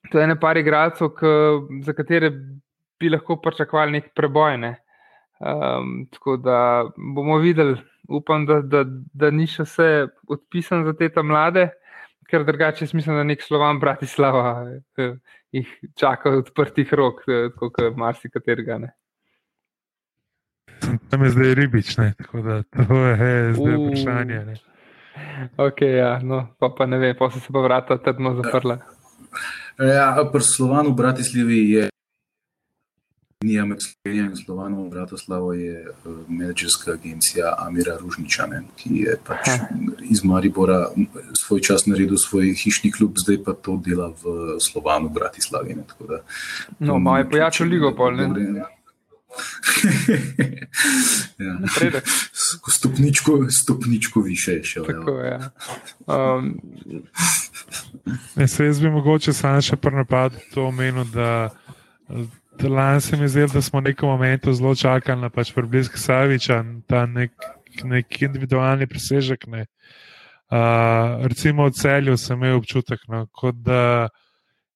[0.10, 1.22] To je ena par igralcev,
[1.86, 2.34] za katere
[2.98, 4.58] bi lahko pričakovali nek preboj.
[4.58, 4.74] Ne?
[5.38, 7.78] Um, tako da bomo videli
[8.10, 9.90] upam, da, da, da ni še vse
[10.28, 11.70] odpisan za te mlade,
[12.30, 14.66] ker drugače mislim, da nek slovan Bratislava
[14.98, 15.16] eh,
[15.52, 18.80] jih čaka odprtih rok, eh, kot marsikaterega.
[21.10, 22.14] Tam je zdaj ribič, ne?
[22.18, 24.46] tako da to je zdaj vprašanje.
[24.46, 24.56] Ne?
[25.58, 28.80] Ok, ja, no, pa, pa ne vem, pa so se pa vrata trdno zaprla.
[29.80, 31.90] Ja, pri slovanu Bratislavi je
[33.44, 39.50] Unija med Slovenijo in Slovenijo, Bratislavo je uh, menedžerska agencija Amira Ružničane, ki je pač
[40.10, 40.88] iz Maribora
[41.34, 45.76] svoj čas naredil svoj hišni klub, zdaj pa to dela v Slovanu, Bratislavi.
[45.76, 46.22] Ne, da,
[46.80, 48.26] no, malo je pojačal ligo, pol, ne.
[51.40, 51.58] ja.
[52.72, 54.86] stopničko, stopničko više je šel.
[54.86, 55.52] Tako, ja.
[56.08, 56.60] um.
[58.36, 61.50] ne, jaz bi mogoče samo še prnapad to omenil, da
[62.64, 66.64] Lani se mi zdelo, da smo v nekem momentu zelo čakali na pač približek Saviča,
[66.88, 67.32] ta nek,
[67.84, 69.48] nek individualni presežek.
[69.48, 69.66] Ne.
[70.52, 74.10] Uh, recimo v celju sem imel občutek, no, kot da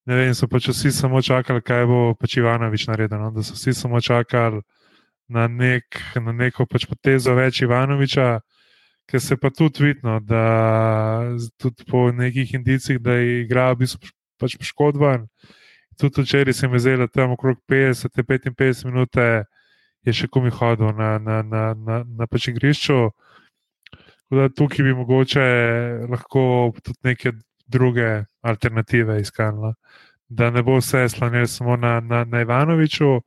[0.05, 3.19] ne vem, so pač vsi samo čakali, kaj bo pač Ivanovič naredil.
[3.21, 4.61] No, da so vsi samo čakali
[5.29, 8.39] na, nek, na neko pač potezo več Ivanoviča,
[9.09, 10.43] ker se pa tudi vidno, da
[11.57, 15.27] tudi po nekih indicih, da je igral v bistvu pač poškodovan
[15.99, 19.15] tudi včeraj se mi je zdelo, da tam okrog 50-55 minut
[20.07, 23.09] je še komi hodil na, na, na, na, na pač igrišču.
[24.29, 25.45] Tukaj bi mogoče
[26.09, 26.43] lahko
[26.83, 27.33] tudi neke
[27.67, 29.73] druge alternative iskali.
[30.29, 33.19] Da ne bo vse slonil samo na, na, na Ivanoviču,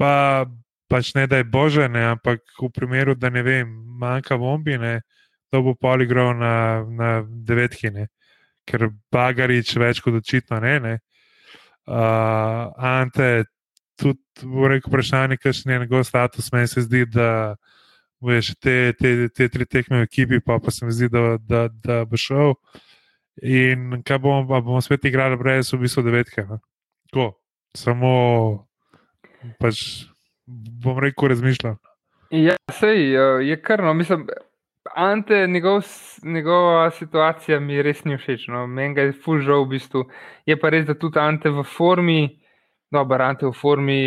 [0.00, 0.46] pa
[0.88, 3.68] pač ne da je bože, ne, ampak v primeru, da ne vem,
[4.00, 5.00] manjka bombi, ne,
[5.52, 8.08] to bo poligral na, na devetkine,
[8.68, 10.78] ker bagarič več kot očitno ne.
[10.80, 10.94] ne
[11.86, 13.44] uh, Ante,
[13.98, 16.52] tudi reku vprašanje, kakšen je njegov status.
[16.52, 17.56] Meni se zdi, da
[18.22, 21.36] bo še te, te, te tri tekme v ekipi, pa, pa se mi zdi, da,
[21.38, 22.54] da, da bo šel.
[23.42, 26.46] In kaj bomo, bomo spet igrali brez v bistvu devetke.
[26.48, 26.60] No?
[27.10, 27.28] Tako,
[27.78, 28.12] samo
[29.62, 30.06] pač
[30.46, 31.78] bom rekel, razmišljam.
[32.32, 33.12] Ja, sej,
[33.44, 34.26] je kar no, mislim.
[34.94, 35.82] Ante, njegov,
[36.22, 38.46] njegova situacija mi res ni všeč.
[38.48, 38.66] No.
[38.66, 40.04] Meni je fulžal v bistvu.
[40.46, 42.20] Je pa res, da tudi Ante v formi,
[42.92, 44.00] dobro, Ante v formi,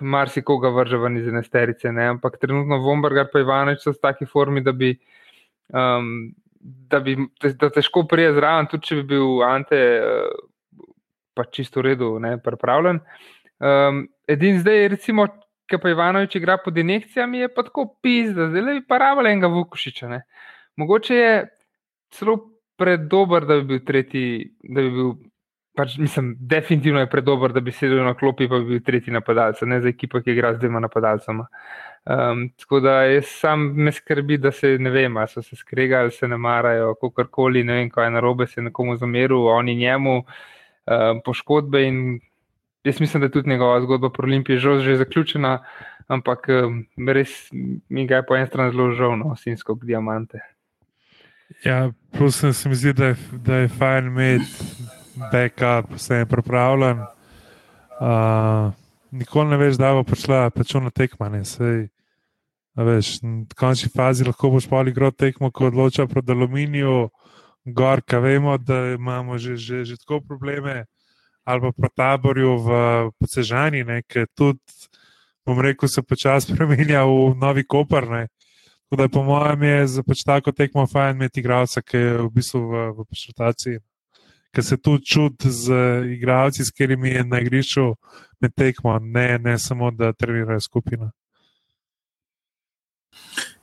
[0.00, 1.92] marsikoga vrže ven iz enesterice.
[1.92, 2.08] Ne.
[2.16, 4.92] Ampak trenutno Vombergar pa Ivanovič so v taki formi, da bi,
[5.72, 6.30] um,
[6.60, 10.48] da bi da težko prije zraven, tudi če bi bil Ante uh,
[11.34, 12.98] pa čisto v redu, ne pripravljen.
[13.60, 15.28] Um, edin zdaj, recimo,
[15.70, 19.30] ki pa Ivanovič igra pod injekcijami, je pa tako pis, da zdaj bi pa rabljal
[19.30, 20.08] enega Vukošiča.
[20.08, 20.22] Ne.
[20.76, 21.34] Mogoče je
[22.14, 22.38] celo
[22.80, 24.24] predober, da bi bil tretji,
[24.62, 25.12] da bi bil.
[25.78, 29.60] Pač, mislim, definitivno je predober, da bi sedel na klopi, pa bi bil tretji napadalec,
[29.70, 31.46] ne za ekipo, ki igra z dvema napadalcema.
[32.10, 36.10] Um, tako da jaz sam me skrbi, da se ne vem, ali so se skregali,
[36.10, 40.16] se ne marajo, kako koli, ne vem, kaj je narobe, se nekomu zameril, oni njemu,
[40.18, 42.02] um, poškodbe in
[42.84, 45.64] jaz mislim, da je tudi njegova zgodba pro Olimpije že, že zaključena,
[46.08, 46.46] ampak
[47.08, 47.30] res
[47.88, 50.38] mi ga je po eni strani zelo žal, no, sinsko diamante.
[51.64, 54.46] Ja, plus se mi zdi, da je, da je fajn imeti
[55.32, 56.98] backup, vse je pripravljen.
[58.00, 58.72] Uh,
[59.10, 61.28] nikoli ne veš, da bo prišla pečona tekma.
[61.28, 63.00] V
[63.58, 67.10] končni fazi lahko boš pa igral tekmo, ko odloča proti aluminiju,
[67.64, 70.86] gor, kaj vemo, da imamo že, že, že tako probleme
[71.50, 72.68] ali pa po taborju v
[73.18, 74.60] Posežani, ki tudi,
[75.46, 78.08] bom rekel, se počasi spremenja v novi Koper.
[78.08, 78.26] Ne.
[78.90, 82.30] Tako da, po mojem, je za pač tako tekmo fajn imeti igralca, ki je v
[82.34, 83.78] bistvu v, v rotaciji.
[84.50, 85.70] Ker se tu čuti z
[86.16, 87.84] igralci, s katerimi je na igrišču
[88.42, 91.12] med tekmo, ne, ne samo da trenirajo skupino.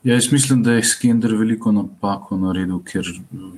[0.04, 3.04] Ja, jaz mislim, da je Skender veliko napako naredil, ker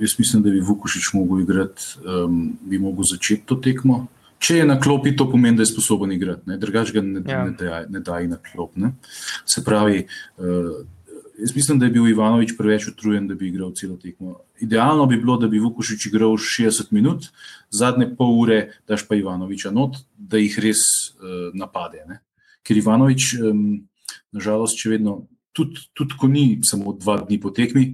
[0.01, 4.07] jaz mislim, da bi Vukošič mogel igrati, um, bi mogel začeti to tekmo.
[4.39, 7.43] Če je na klopi, to pomeni, da je sposoben igrati, drugače ga ne, ja.
[7.45, 8.77] ne, da, ne da na klop.
[8.79, 8.93] Ne?
[9.45, 10.05] Se pravi,
[10.39, 10.77] uh,
[11.39, 14.37] jaz mislim, da je bil Ivanovič preveč utrujen, da bi igral celo tekmo.
[14.63, 17.27] Idealno bi bilo, da bi Vukošič igral 60 minut,
[17.71, 20.85] zadnje pol ure, daš pa Ivanoviča not, da jih res
[21.19, 22.05] uh, napade.
[22.07, 22.21] Ne?
[22.63, 23.65] Ker Ivanovič, um,
[24.35, 25.21] nažalost, še vedno,
[25.55, 27.89] tudi, tudi ko ni samo dva dni po tekmi,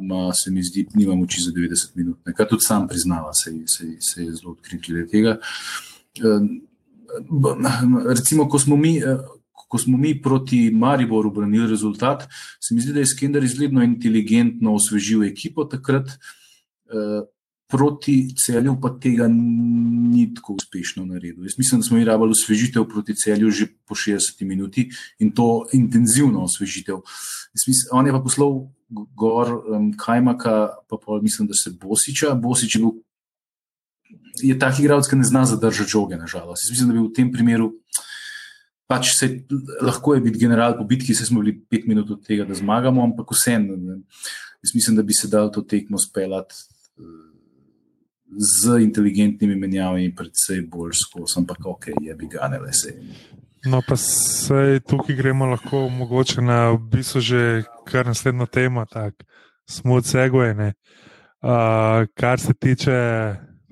[0.00, 2.18] ma, se mi zdi, nima moči za 90 minut.
[2.26, 5.38] Nekaj tudi sam priznava, se, se, se je zelo odkrit glede tega.
[8.08, 9.00] Recimo, ko smo mi.
[9.66, 12.28] Ko smo mi proti Mariboru branili rezultat,
[12.62, 16.12] se mi zdi, da je Skender izredno inteligentno osvežil ekipo takrat,
[17.68, 21.44] proti celju pa tega ni tako uspešno naredil.
[21.44, 26.44] Jaz mislim, da smo imeli osvežitev proti celju že po 60 minuti in to intenzivno
[26.44, 27.02] osvežitev.
[27.54, 32.34] Mislim, on je pa poslal gor um, Kajmaka, pa pa mislim, da se Bosiča.
[32.34, 32.90] Bosič je bil.
[34.42, 36.70] Je tak igralec, ki ne zna zadržati žoge, nažalost.
[36.70, 37.72] Mislim, da bi v tem primeru,
[38.86, 39.30] pač se,
[39.82, 43.02] lahko je biti general po bitki, se smo bili pet minut od tega, da zmagamo,
[43.02, 43.74] ampak vseeno,
[44.74, 46.54] mislim, da bi se dal to tekmo speljati
[48.30, 52.94] z inteligentnimi menjavami, predvsej bolj skozi, ampak ok, je bi ga ne le se.
[53.66, 57.40] No, pa se tukaj gremo lahko mogoče na v bistvu že
[57.86, 59.24] kar naslednjo temo, tako
[59.66, 60.72] smo od segojene.
[61.42, 62.94] Uh, kar se tiče,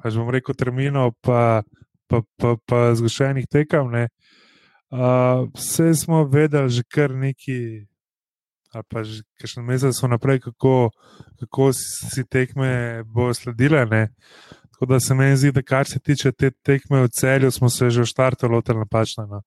[0.02, 1.62] pač bom rekel, terminov, pa,
[2.07, 3.90] pa, pa, pa zgošenih tekem.
[3.90, 7.86] Uh, vse smo vedeli že kar neki,
[8.75, 10.91] ali pa že kakšne mesece naprej, kako,
[11.41, 13.87] kako si tekme bo sledile.
[13.87, 14.09] Ne?
[14.72, 17.91] Tako da se meni zdi, da kar se tiče te tekme v celju, smo se
[17.91, 19.27] že v štartu lotili napačno.
[19.27, 19.43] No?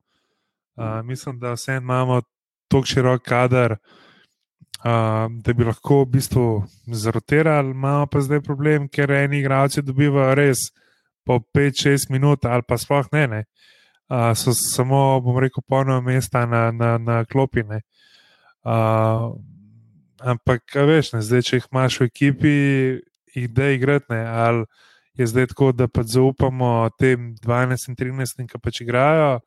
[0.76, 2.22] Uh, mislim, da vse imamo
[2.68, 9.12] tako širok kader, uh, da bi lahko v bistvu zarotirali, imamo pa zdaj problem, ker
[9.12, 10.70] eni igralci dobivajo res
[11.26, 13.28] po 5-6 minut ali pa sploh ne.
[13.28, 13.44] ne.
[14.08, 17.76] Uh, so samo, bom rekel, polno mesta na, na, na klopine.
[17.76, 17.97] Uh,
[18.68, 19.32] Uh,
[20.20, 22.56] ampak, veš, ne, zdaj, če jih imaš v ekipi,
[23.32, 24.66] jih da igrati, ne, ali
[25.16, 29.38] je zdaj tako, da pa zaupamo tem 12 in 13, ki pač igrajo,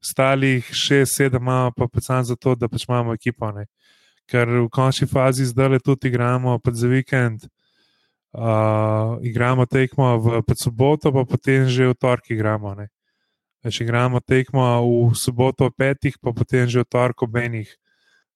[0.00, 3.50] ostalih 6, 7, imamo pa pač samo zato, da pač imamo ekipo.
[3.52, 3.66] Ne.
[4.30, 7.50] Ker v končni fazi zdaj le tudi igramo pač za vikend,
[8.32, 10.14] uh, igramo tekmo
[10.46, 12.78] v soboto, pa potem že v torek igramo.
[12.78, 12.88] Ne.
[13.66, 14.62] Če igramo tekmo
[15.10, 17.68] v soboto ob petih, pa potem že v torek ob enih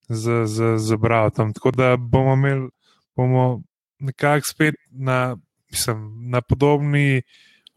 [0.09, 1.53] z, z, z bratom.
[1.53, 2.69] Tako da bomo imeli
[3.15, 3.61] bomo
[3.99, 5.37] nekako spet na,
[5.71, 7.21] mislim, na podobni,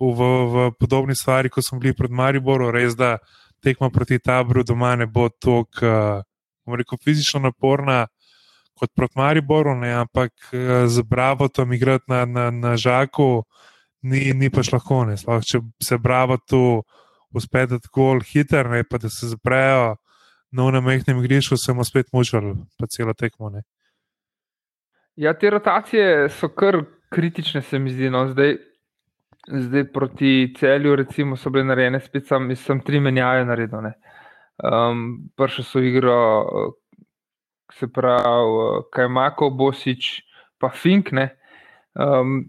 [0.00, 0.22] v,
[0.52, 3.18] v podobni stvari, kot smo bili pred Mariborom, res da
[3.62, 6.22] tekma proti taboru doma ne bo tako,
[6.66, 8.06] bomo rekel, fizično naporna.
[8.78, 10.32] Kot proti Mariboru, ne, ampak
[10.86, 13.42] z Bravo tam igrati na, na, na žaku,
[14.02, 15.00] ni, ni pač lahko.
[15.18, 16.84] Sploh, če se Bravo tu
[17.34, 19.96] uspe, da tako hitro, pa da se zaprejo,
[20.50, 23.50] na unem mehkem igrišču, smo spet mučili, pa celo tekmo.
[23.50, 23.62] Ne.
[25.16, 26.80] Ja, te rotacije so kar
[27.10, 28.10] kritične, se mi zdi.
[28.10, 28.26] No.
[28.28, 28.56] Zdaj,
[29.48, 33.90] zdaj proti celju, recimo, so bile narejene, spet sem, sem tri menjave naredil.
[34.58, 36.18] Um, Prvi so igro,
[37.74, 40.12] se pravi, Kajmako, Bosič,
[40.58, 41.12] pa Fink.
[41.94, 42.40] Um,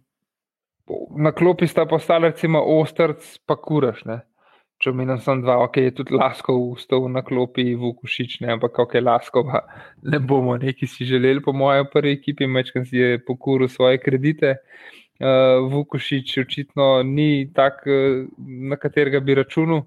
[1.17, 4.05] na klopi sta postala recimo ostrc, pa kuraš.
[4.05, 4.21] Ne?
[4.79, 8.53] Če omenim samo dva, ok, je tudi lasko vstal na klopi v Kušič, ne?
[8.55, 9.65] ampak ok, lasko pa
[10.07, 14.55] ne bomo neki si želeli, po mojem prvi ekipi, mečkam si je pokuril svoje kredite.
[15.19, 17.83] Uh, Vukošič očitno ni tak,
[18.39, 19.83] na katerega bi računal.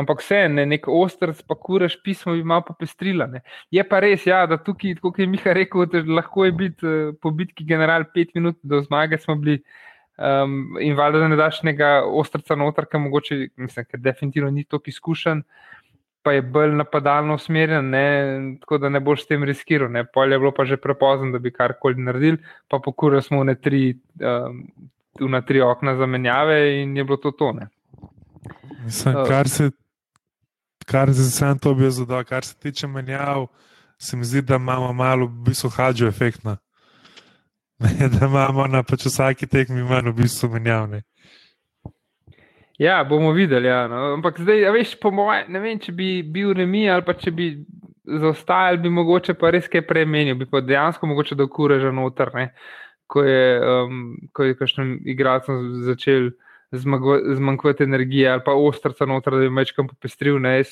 [0.00, 3.26] Ampak vse, ne, nek ostrc, pa kuraš pismo, bi malo popestrila.
[3.28, 3.42] Ne.
[3.68, 7.36] Je pa res, ja, da tukaj, kot je Miha rekel, lahko je biti uh, po
[7.36, 9.60] bitki general pet minut do zmage, smo bili
[10.18, 14.64] um, in valjda, da ne daš nekega ostrca noter, ker mogoče, mislim, ker definitivno ni
[14.64, 15.42] toliko izkušen,
[16.22, 18.06] pa je bolj napadalno usmerjen, ne,
[18.60, 19.90] tako da ne boš s tem riskiral.
[19.90, 20.04] Ne.
[20.06, 22.38] Polje je bilo pa že prepozno, da bi karkoli naredili,
[22.68, 24.62] pa pokurili smo ne tri, um,
[25.20, 27.68] v tri okna zamenjave in je bilo to tone.
[28.84, 29.70] Mislim, kar se
[30.84, 33.46] kar se sam to bi zadal, kar se tiče menjav,
[33.98, 36.42] se mi zdi, da imamo malo, v bistvu, hađo efekt.
[38.18, 41.02] Da imamo na pač vsaki tekmi manj v bistvu menjavne.
[42.78, 43.68] Ja, bomo videli.
[43.68, 44.12] Ja, no.
[44.16, 47.52] Ampak zdaj, veš, po mojem, ne vem, če bi bil remi ali pa če bi
[48.02, 52.32] zaostajal, bi mogoče pa res kaj premenil, bi pa dejansko mogoče da kure že noter,
[52.34, 52.48] ne?
[53.12, 53.96] ko je, um,
[54.32, 56.30] ko je kakšnem igralcem začel
[56.72, 60.38] zmanjkvati energije ali pa ostrca noter, da bi večkrat popestril.
[60.40, 60.62] Ne,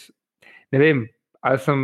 [0.73, 1.05] ne vem,
[1.45, 1.83] ali sem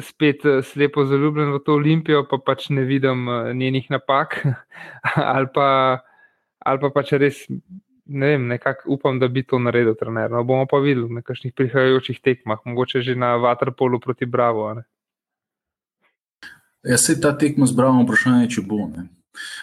[0.00, 4.40] spet eh, slepo zaljubljen v to olimpijo, pa pač ne vidim eh, njenih napak,
[5.34, 5.68] ali pa,
[6.58, 7.44] ali pa pač res.
[8.04, 10.28] Ne vem, nekako upam, da bi to naredil trener.
[10.30, 14.66] No, bomo pa videli na kakšnih prihajajočih tekmah, mogoče že na Vatrpolu proti Bravo.
[16.84, 18.84] Ja, se ta tekma z Bravo, vprašanje, če bo.
[18.92, 19.08] Ne.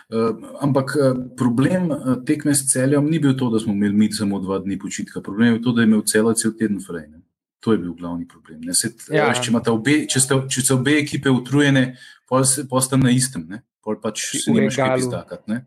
[0.10, 4.10] Uh, ampak uh, problem uh, tekme s celjem ni bil to, da smo imeli mi
[4.12, 5.22] samo dva dni počitka.
[5.22, 7.06] Problem je bil to, da je imel celo cel teden fraj.
[7.62, 7.66] Ne.
[7.66, 8.64] To je bil glavni problem.
[8.74, 9.28] Se, ja.
[9.30, 11.92] veš, če, obe, če, ste, če so obe ekipe utrujene,
[12.26, 13.62] pa ste na istem, ne.
[13.82, 15.52] pol pač se ne moreš kaj iztakati.
[15.52, 15.62] Ne.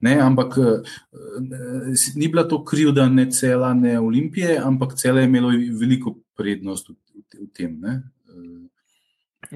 [0.00, 0.56] Ne, ampak
[2.16, 6.96] ni bila to krivda ne cela, ne olimpije, ampak cela je imela veliko prednost v,
[7.34, 7.76] v, tem.
[7.82, 8.00] Ne.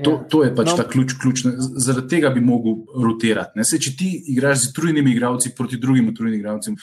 [0.04, 0.22] To, ja.
[0.28, 0.76] to je pač no.
[0.76, 1.54] ta ključ, ključna.
[1.56, 3.64] Zaradi tega bi mogel rotirati.
[3.64, 6.76] Se, če ti igraš z utrujnimi igralci proti drugim utrujnim igralcem,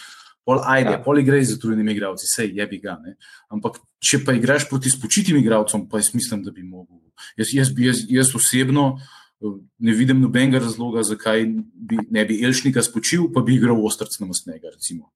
[0.45, 1.01] pol ajde, ja.
[1.03, 2.97] pol igraš z utrujnimi igralci, vse je bi ga.
[3.03, 3.15] Ne?
[3.53, 6.99] Ampak če pa igraš proti spočitim igralcem, pa jaz mislim, da bi mogel.
[7.39, 12.83] Jaz, jaz, jaz, jaz osebno eh, ne vidim nobenega razloga, zakaj bi, ne bi Elšnika
[12.83, 14.73] spočil, pa bi igral ostrc na masnega.
[14.73, 15.11] Recimo.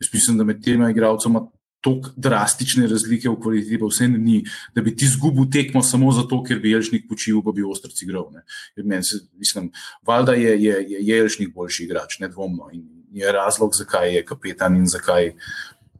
[0.00, 1.44] Jaz mislim, da med tema igralcema
[1.80, 4.42] tako drastične razlike v kvaliteti, pa vse ni,
[4.76, 8.28] da bi ti izgubil tekmo samo zato, ker bi Jelšnik počil, pa bi ostrci igral.
[8.76, 9.70] Mislim,
[10.06, 12.68] valjda je, je, je Jelšnik boljši igrač, nedvomno.
[12.72, 15.32] In je razlog, zakaj je kapetan in zakaj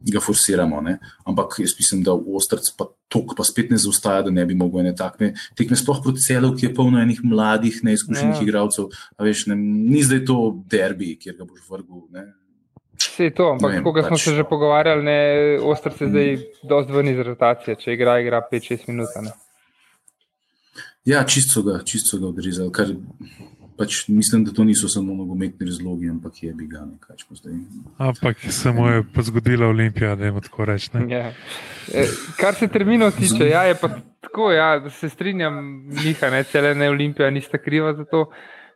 [0.00, 0.80] ga forsiramo.
[0.80, 0.98] Ne?
[1.28, 4.84] Ampak jaz mislim, da ostrc pa tok pa spet ne zaustaja, da ne bi mogel
[4.84, 8.46] ene takme tekme, sploh proti celov, ki je polno enih mladih, neizkušenih ja.
[8.46, 8.90] igralcev.
[9.20, 10.38] Veš, ne, ni zdaj to
[10.70, 12.06] derbi, kjer ga boš vrgul.
[12.14, 12.30] Ne?
[13.00, 15.20] Vse to, ampak kako pač, smo se že pogovarjali, ne,
[15.64, 16.34] ostro se zdaj
[16.68, 19.14] dosti ven iz rotacije, če igra, igra 5-6 minut.
[19.24, 19.32] Ne.
[21.08, 22.72] Ja, čisto ga, čisto ga odrezali.
[22.72, 22.92] Kar
[23.81, 27.57] pač mislim, da to niso samo nogometni razlogi, ampak je bi ga nekaj zdaj.
[28.11, 30.91] Ampak samo je pa zgodila Olimpija, da je tako reči.
[31.09, 31.33] Ja.
[31.89, 32.07] E,
[32.37, 33.89] kar se terminov tiče, ja, je pa
[34.20, 35.61] tako, ja, da se strinjam,
[36.05, 38.26] Miha, ne, cele ne Olimpija, nista kriva za to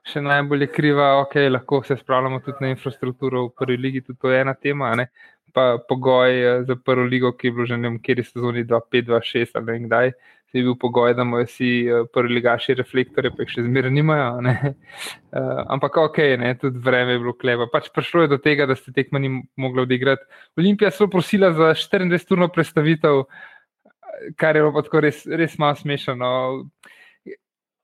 [0.04, 4.32] še najbolj kriva, ok, lahko se spravljamo tudi na infrastrukturo v prvi ligi, tudi to
[4.32, 4.92] je ena tema.
[4.96, 5.08] Ne?
[5.54, 8.64] Pa pogoj eh, za prvo ligo, ki je bilo že ne vem, kjer je sezoni
[8.68, 10.12] 2-5-2-6 ali kdaj,
[10.58, 14.28] je bil pogoj, da imajo vsi eh, prvi ligaši reflektorje, pa jih še zmeraj nimajo.
[14.40, 16.52] Uh, ampak ok, ne?
[16.60, 17.66] tudi vreme je bilo kleva.
[17.72, 20.24] Pač prišlo je do tega, da ste tekmo ni mogli odigrati.
[20.60, 23.24] Olimpija so prosila za 24-urno predstavitev,
[24.38, 26.14] kar je bilo tako res, res malo smešno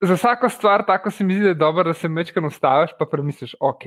[0.01, 3.07] za vsako stvar, tako se mi zdi, da je dobro, da se večkrat ustaviš, pa
[3.07, 3.85] premisliš, ok,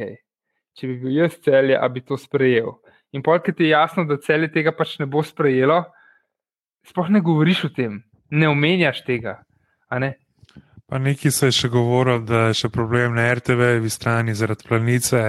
[0.77, 2.75] če bi bil jaz celje, a bi to sprejel.
[3.13, 5.83] In polk ti je jasno, da celje tega pač ne bo sprejelo,
[6.85, 8.01] sploh ne govoriš o tem,
[8.33, 9.43] ne omenjaš tega.
[9.91, 10.13] Ne?
[10.89, 15.21] Pa neki so še govorili, da je še problem na RTV, v strani zaradi planice,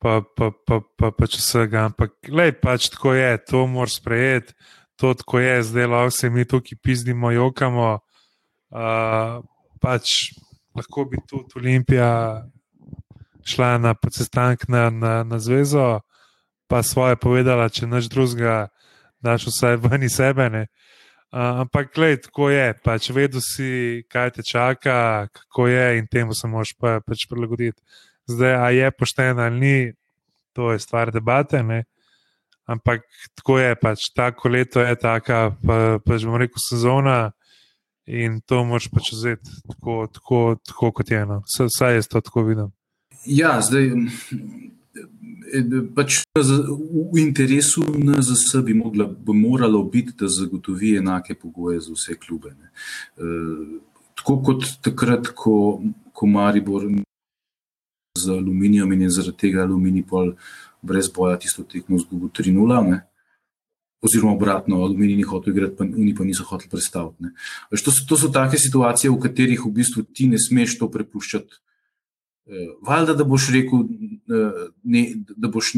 [0.00, 1.86] pa, pa, pa, pa, pa če vsega.
[1.90, 4.54] Ampak, lej, pač tako je, to moraš sprejeti,
[5.00, 7.90] to tako je, zdaj lahko se mi tukaj pizdimo, jokamo.
[8.70, 9.40] Uh,
[9.82, 10.36] pač
[10.76, 12.10] lahko bi tudi Olimpija
[13.48, 16.04] šla na sestanek na, na, na zvezo,
[16.68, 18.68] pa svoje povedala, če naš drugega,
[19.24, 20.46] daš vsaj ven iz sebe.
[20.52, 20.68] Uh,
[21.30, 26.48] ampak, gled, tako je, pač vedo si, kaj te čaka, kako je in temu se
[26.50, 27.80] moraš pa, pač prilagoditi.
[28.30, 29.92] Zdaj, a je pošteno ali ni,
[30.52, 31.62] to je stvar debate.
[31.62, 31.84] Ne?
[32.66, 37.32] Ampak tako je, pač tako leto je, taka, pa, pač bomo rekel, sezona
[38.10, 41.40] in to moš pač vzeti tako, tako, tako kot je eno.
[41.46, 42.70] Vsaj jaz to tako vidim.
[43.26, 43.90] Ja, zdaj
[45.94, 52.16] pač v interesu NZS bi, mogla, bi moralo biti, da zagotovi enake pogoje za vse
[52.20, 52.54] klube.
[52.54, 52.70] Ne.
[54.20, 55.80] Tako kot takrat, ko,
[56.12, 56.86] ko Maribor
[58.18, 60.34] z aluminijem in je zaradi tega aluminij pol
[60.82, 63.00] brez boja tisto tekmo zgubil 3-0
[64.00, 67.34] oziroma obratno, aluminij ni hotel igrati, pa oni pa niso hoteli predstaviti.
[67.84, 71.60] To, to so take situacije, v katerih v bistvu ti ne smeš to prepuščati.
[72.50, 75.02] Eh, valjda, da boš rekel, eh, ne,
[75.36, 75.68] da, boš,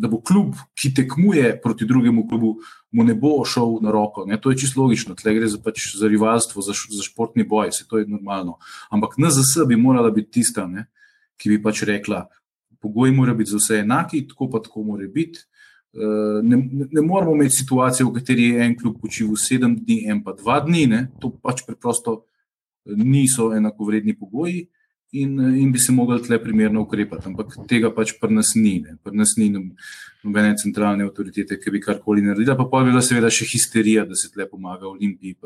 [0.00, 2.54] da bo klub, ki tekmuje proti drugemu klubu,
[2.90, 4.24] mu ne bo šel na roko.
[4.26, 4.38] Ne?
[4.40, 7.84] To je čisto logično, tle gre za, pač za rivalstvo, za, za športni boj, se
[7.88, 8.56] to je normalno.
[8.90, 10.86] Ampak NZS bi morala biti tista, ne?
[11.36, 12.24] ki bi pač rekla,
[12.80, 15.44] pogoji morajo biti za vse enaki, tako pa tako mora biti.
[15.92, 20.24] Eh, ne, ne moramo imeti situacije, v kateri je en klub počival sedem dni, en
[20.24, 20.86] pa dva dni.
[20.88, 21.06] Ne?
[21.20, 22.22] To pač preprosto
[22.88, 24.70] niso enakovredni pogoji
[25.12, 27.28] in, in bi se mogli tle primerno ukrepati.
[27.28, 28.78] Ampak tega pač pri nas ni.
[28.80, 28.96] Ne?
[29.02, 32.56] Pri nas ni nobene centralne avtoritete, ki bi karkoli naredila.
[32.56, 35.36] Pa pa je bila seveda še histerija, da se tle pomaga Olimpiji.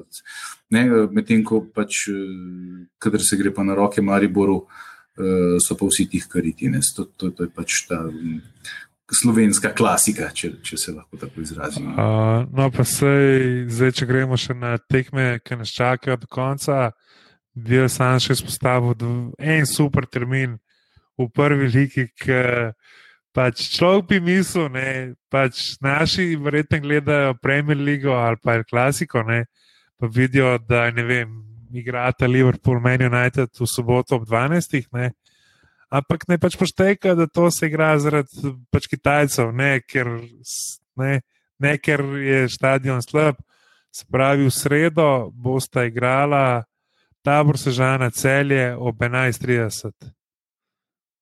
[0.71, 2.07] Medtem ko pač,
[3.03, 4.61] kadar se gre pa na roke Mariboru,
[5.62, 6.71] so pa vsi tih kariti.
[6.97, 8.05] To, to, to je pač ta
[9.12, 11.93] slovenska klasika, če, če se lahko tako izrazim.
[11.95, 16.91] Uh, no, pa sej, zdaj, če gremo še na tekme, ki nas čakajo do konca,
[17.57, 18.95] bi jaz sam še izpostavil
[19.41, 20.59] en super termin
[21.17, 22.07] v prvi liki.
[23.37, 29.45] Pač človek bi mislil, da pač naši verjetno gledajo Premier League ali pa Klasiko, ne,
[30.01, 31.35] pa vidijo, da ne vem,
[31.73, 34.89] igrata Liverpool, Man United v soboto ob 12.
[34.97, 35.11] Ne,
[35.93, 40.09] ampak ne pač pošteka, da to se igra zaradi pač Kitajcev, ne ker,
[40.97, 41.21] ne,
[41.61, 43.37] ne ker je stadion slab.
[43.93, 46.65] Se pravi, v sredo bosta igrala
[47.27, 49.91] tabor Sežana celje ob 11:30.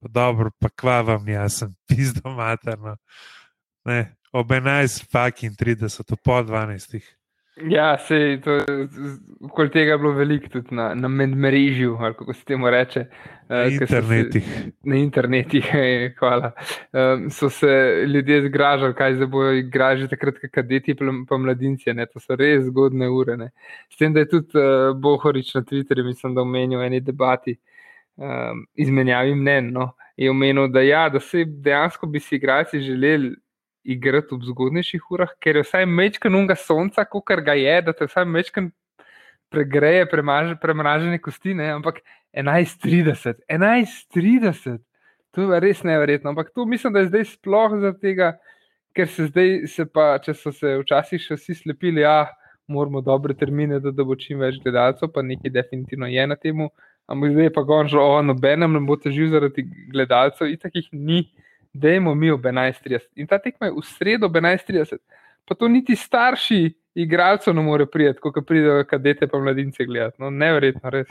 [0.04, 2.96] Dobro, pa kva vam, jaz sem pizdo materno.
[3.88, 7.00] Ne, ob 11, fucking 30, po 12.
[7.56, 8.58] Ja, se to,
[9.40, 13.04] okoli tega je bilo veliko tudi na, na medmrežju, ali kako se temu reče.
[13.48, 14.44] Na uh, internetih.
[14.44, 15.68] Se, na internetih,
[16.18, 16.50] hvala.
[16.92, 20.96] Um, so se ljudje zgražali, kaj se bojo igrali, takrat, kadeti
[21.28, 21.94] pa mladinci.
[21.94, 22.06] Ne?
[22.06, 23.36] To so res zgodne ure.
[23.36, 23.50] Ne?
[23.88, 27.54] S tem, da je tudi uh, Bohorič na Twitterju, mislim, da omenil v eni debati,
[28.16, 29.70] um, izmenjavi mnen.
[29.78, 29.92] No?
[30.16, 33.36] Je omenil, da, ja, da se dejansko bi si igralci želeli
[33.84, 38.08] igrati ob zgodnejših urah, ker je vsaj mečkan unga sonca, kot ga je, da te
[38.08, 38.70] vsaj mečkan
[39.52, 41.70] pregreje, premražene kosti, ne?
[41.76, 42.00] ampak
[42.32, 44.80] 11:30, 11:30,
[45.34, 46.30] to je res neverjetno.
[46.30, 48.32] Ampak to mislim, da je zdaj sploh zaradi tega,
[48.94, 52.32] ker se zdaj, se pa, če so se včasih še vsi slepili, ah,
[52.66, 56.66] moramo dobre termine, da, da bo čim več gledalcev, pa nekaj definitivno je na tem.
[57.10, 61.26] Ampak zdaj je pa gonžo, o nobenem ne bo težil zaradi gledalcev, in takih ni
[61.74, 63.10] da imamo mi ob 11:30.
[63.16, 64.98] In ta tekma je v sredo ob 11:30.
[65.44, 70.22] Pa to niti starši igralcev ne more prijeti, ko pridejo kadete pa mladince gledati.
[70.22, 71.08] No, neverjetno, res.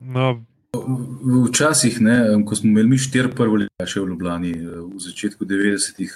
[0.00, 0.44] No.
[1.48, 2.16] Včasih, ne,
[2.46, 4.52] ko smo imeli štiri prvo leta še v Ljubljani,
[4.94, 6.12] v začetku 90-ih,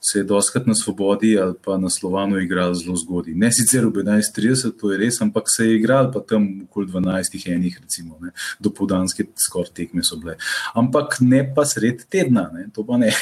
[0.00, 3.34] se je doskrat na Svobodi ali pa na Slovanu igral zelo zgodaj.
[3.34, 7.46] Ne sicer ob 11:30, to je res, ampak se je igral pa tam okoli 12-ih
[7.54, 10.36] enih, recimo, ne, do povdanske skoraj tekme so bile.
[10.74, 13.12] Ampak ne pa sred tedna, ne, to pa ne.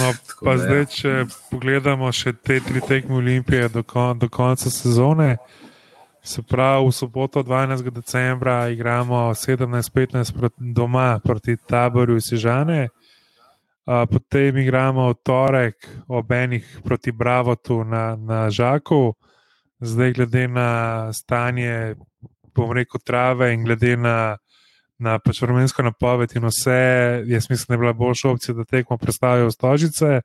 [0.00, 0.12] No,
[0.44, 1.12] pa da, zdaj, če
[1.50, 5.36] pogledamo še te tri tekme Olimpije do, kon, do konca sezone.
[6.28, 7.90] Se pravi, v soboto 12.
[7.90, 12.88] decembra igramo 17-15 proti doma proti taboru Sežane,
[13.84, 19.16] potem igramo v torek ob enih proti Bravotu na, na Žaku,
[19.80, 20.68] zdaj glede na
[21.16, 21.96] stanje,
[22.52, 24.36] bom rekel, trave in glede na,
[25.00, 29.00] na pač vremensko napoved in vse, jaz mislim, da je bila boljša opcija, da tekmo
[29.00, 30.20] predstavijo v Stožice.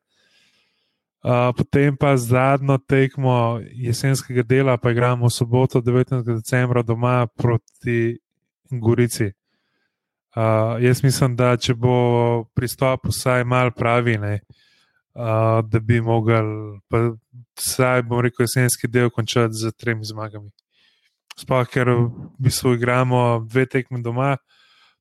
[1.24, 6.20] Uh, potem pa zadnjo tekmo jesenskega dela, pa igramo v soboto, 19.
[6.36, 8.20] decembra, doma proti
[8.68, 9.32] Gorici.
[10.36, 14.42] Uh, jaz mislim, da če bo pristop vsaj mal pravi, ne,
[15.16, 16.50] uh, da bi mogel,
[16.92, 17.14] pa
[17.56, 20.52] vsaj bom rekel, jesenski del končati z tremi zmagami.
[21.40, 24.34] Sploh, ker v bistvu igramo dve tekme doma,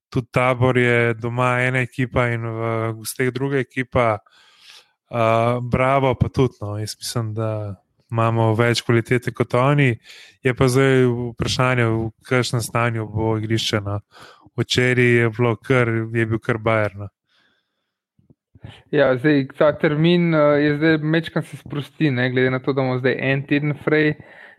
[0.07, 2.71] tudi tabor je doma ena ekipa in v
[3.01, 4.21] gostih druga ekipa.
[5.13, 6.57] Uh, bravo, pa tudi.
[6.61, 6.77] No.
[6.79, 7.75] Jaz mislim, da
[8.11, 9.91] imamo več kvalitete kot oni.
[10.43, 13.81] Je pa zdaj vprašanje, v kakšnem stanju bo igrišče.
[13.85, 13.99] No.
[14.57, 17.09] Včeraj je, je bil kar bajerno.
[18.91, 22.81] Ja, zdaj, ta termin uh, je zdaj mečkam se sprosti, ne, glede na to, da
[22.81, 24.13] imamo zdaj en teden frej,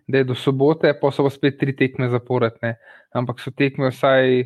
[0.06, 2.76] da je do sobote, pa so pa spet tri tekme zaporedne.
[3.16, 4.44] Ampak so tekme vsaj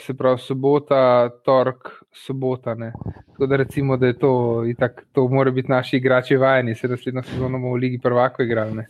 [0.00, 2.74] se pravi sobota, torek, sobota.
[2.74, 2.92] Ne.
[3.32, 7.22] Tako da recimo, da je to, itak, to mora biti naši igrači vajeni, se naslednjo
[7.22, 8.84] sezono bomo v Ligi prvako igrali.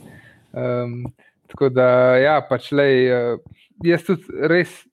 [0.53, 1.13] Um,
[1.47, 3.41] tako da, ja, pač le, uh,
[3.85, 4.85] jaz tudi res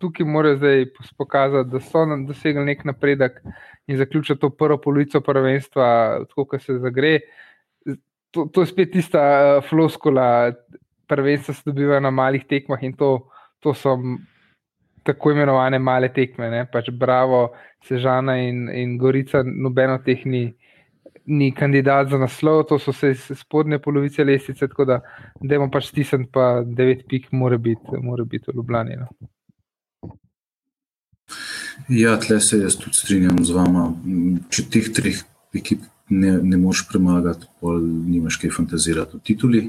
[0.00, 0.86] tukaj moram zdaj
[1.18, 3.38] pokazati, da so nam dosegli nek napredek
[3.86, 7.18] in zaključiti to prvo polovico prvenstva, tako kot se zagre.
[8.32, 10.52] To, to je spet tista uh, floskula,
[11.06, 13.18] prvenstva se dobivajo na malih tekmah in to,
[13.60, 13.98] to so
[15.02, 16.50] tako imenovane male tekme.
[16.50, 16.64] Ne?
[16.72, 17.48] Pač Bravo,
[17.88, 20.50] Sežana in, in Gorica, nobeno teh ni.
[21.22, 24.96] Ni kandidat za naslov, to so vse spodnje polovice lestvice, tako da,
[25.38, 28.96] da imamo pač stisnjen, pa devet pik, mora biti, biti v Ljubljani.
[28.98, 29.06] No.
[31.88, 33.86] Ja, tle se jaz tudi strinjam z vama.
[34.50, 35.22] Če teh treh
[35.54, 39.62] ekip ne, ne moreš premagati, pa nimaš kaj fantazirati o tituli.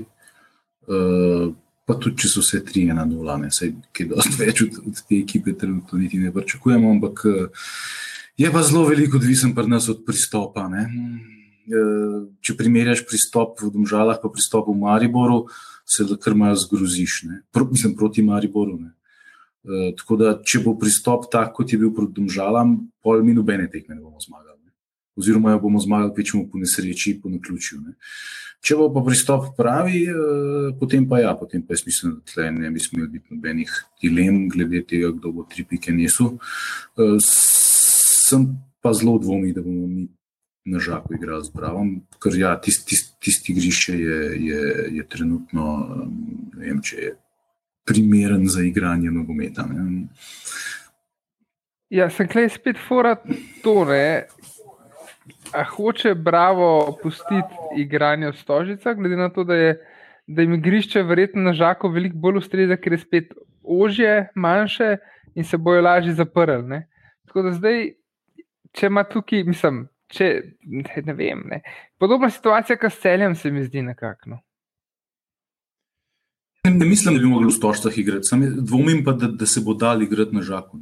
[0.87, 1.53] Uh,
[1.85, 5.03] pa tudi, če so vse tri ena nula, ne se kaj dosti več od, od
[5.03, 7.67] te ekipe, trenutno niti ne pričakujemo, ampak uh,
[8.39, 10.69] je pa zelo veliko odvisen pri nas od pristopa.
[10.71, 10.87] Ne?
[11.67, 15.45] Uh, če primerjaš pristop v Domžalah, pa pristop v Mariboru,
[15.85, 18.79] se kar malo zgroziš, Pro, mislim proti Mariboru.
[18.79, 18.93] Ne?
[19.63, 23.69] Eh, tako da, če bo pristop tak, kot je bil proti Domžalam, pol mi nobene
[23.71, 24.59] tekme ne bomo zmagali.
[24.59, 24.73] Ne?
[25.15, 27.79] Oziroma, jo bomo zmagali, pečemo po nesreči, po naključju.
[27.79, 27.95] Ne?
[28.63, 32.51] Če bo pa pristop pravi, eh, potem pa ja, potem pa jaz mislim, da tle
[32.55, 36.37] ne bi smeli biti nobenih dilem glede tega, kdo bo tri pike nesel.
[36.95, 38.47] Eh, sem
[38.79, 40.07] pa zelo dvomi, da bomo mi
[40.65, 41.89] na žaku igrali z Bravom,
[42.23, 44.61] ker ja, tisti tist, tist igrišče je, je,
[44.95, 45.65] je trenutno,
[46.55, 47.11] ne vem, če je
[47.83, 49.67] primeren za igranje nogometa.
[49.67, 50.07] Ne.
[51.91, 53.17] Ja, sem klej spet fora
[53.63, 54.23] to, ne.
[55.53, 59.75] A hoče Bravo pustiti igranje v Stožica, glede na to, da, je,
[60.27, 64.97] da jim igrišče verjetno na žaku veliko bolj ustreza, ker je spet ožje, manjše
[65.35, 66.81] in se bojo lažje zaprli.
[67.27, 67.93] Tako da zdaj,
[68.73, 70.29] če ima tukaj, mislim, če,
[71.05, 71.61] ne vem, ne.
[71.97, 74.35] podobna situacija, kot s celjem, se mi zdi nekako.
[74.35, 74.41] No.
[76.67, 79.73] Ne mislim, da bi mogli v Stožcah igrati, Sam dvomim pa, da, da se bo
[79.73, 80.79] dal igrati na žaku.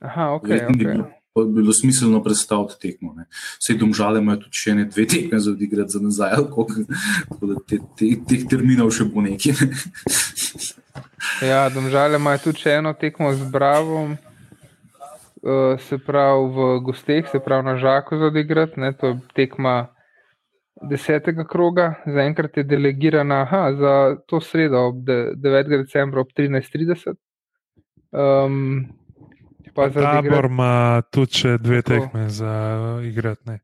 [0.00, 0.76] Aha, okay, okay.
[0.76, 3.14] Bi bilo, bi bilo smiselno predstaviti tekmo.
[3.14, 3.24] Ne.
[3.58, 6.36] Vse domžale imajo tudi še ne dve tekme za odigrati za nazaj,
[7.30, 9.54] tako da te, te, teh terminov še bo nekaj.
[9.60, 9.70] Ne.
[11.46, 14.18] Ja, domžale imajo tudi še eno tekmo z Bravom.
[15.40, 19.88] Uh, se pravi, v gostih, se pravi, na žaku za odigrati, to je tekma
[20.84, 23.94] desetega kroga, zaenkrat je delegirana aha, za
[24.28, 25.70] to sredo, ob 9.
[25.78, 27.16] decembra ob 13:30.
[28.12, 28.99] Um,
[29.74, 32.06] Tabor ima tudi še dve tako.
[32.06, 32.54] tekme za
[33.04, 33.58] igrati.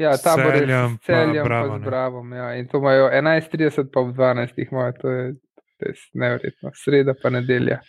[0.00, 2.32] Ja, tabor je s celjem, pa, bravo, pa z Bravom.
[2.32, 2.54] Ja.
[2.56, 4.62] In to imajo 11:30, pa v 12.
[4.70, 5.34] imajo, to je,
[5.78, 7.80] to je nevrjetno, sreda pa nedelja.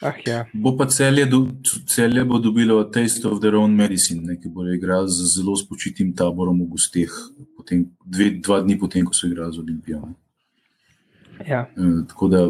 [0.00, 0.46] Ah, ja.
[0.54, 1.46] Bo pa celje, do,
[1.86, 6.14] celje bo dobilo taste of their own medicine, ne, ki bo igral z zelo spočitim
[6.16, 7.12] taborom v gostih,
[7.56, 10.00] potem, dve, dva dni potem, ko so igrali z Olimpijo.
[11.44, 11.66] Ja.
[11.76, 12.48] E, tako da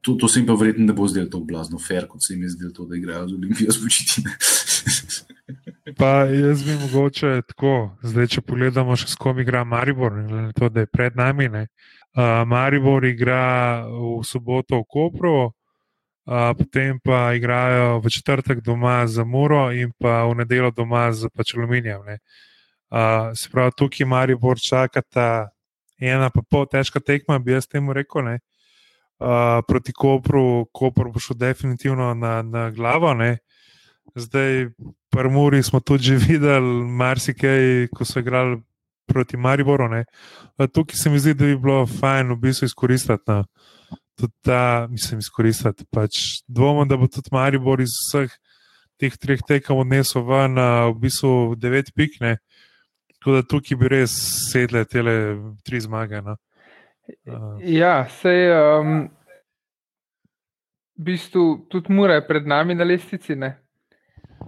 [0.00, 2.42] to, to se jim pa verjetno ne bo zdelo tako blazno, fair, kot se jim
[2.42, 4.36] je zdelo to, da igrajo z Olimpijo spočitine.
[6.00, 10.68] pa jaz bi mogoče tako, zdaj če pogledamo še s kom igra Maribor, ne, to,
[10.68, 11.48] da je pred nami.
[11.48, 11.66] Ne.
[12.14, 15.36] Uh, Maribor igra v soboto v Kopru
[16.24, 21.54] potem pa igrajo v četrtek doma za Muro in pa v nedeljo doma z pač
[21.54, 22.00] aluminijem.
[22.00, 25.48] Uh, se pravi, tukaj Maribor čakata
[26.00, 28.24] ena pa pol težka tekma, bi jaz temu rekel.
[28.24, 28.38] Ne?
[29.20, 33.14] Uh, proti Kopru, Koper bo šel definitivno na, na glavo.
[33.14, 33.38] Ne?
[34.14, 34.68] Zdaj,
[35.10, 38.60] pri Muri smo tudi videli marsikaj, ko so igrali
[39.06, 39.88] proti Mariboru.
[40.72, 43.22] Tukaj se mi zdi, da bi bilo fajn v bistvu izkoristiti.
[43.28, 43.44] No
[44.14, 45.84] tudi ta, mislim, izkoristiti.
[45.90, 48.32] Pač dvomim, da bo tudi Maribor iz vseh
[49.00, 50.58] teh treh tekem odnesel ven,
[50.94, 52.38] v bistvu devet pikne.
[53.18, 54.14] Tako da tukaj bi res
[54.52, 55.02] sedle te
[55.66, 56.22] tri zmage.
[56.22, 56.36] No.
[57.26, 57.58] Uh.
[57.60, 58.50] Ja, sej.
[58.52, 59.10] Um,
[60.94, 63.34] v bistvu tudi mora je pred nami na lestvici.
[63.34, 63.58] Ne?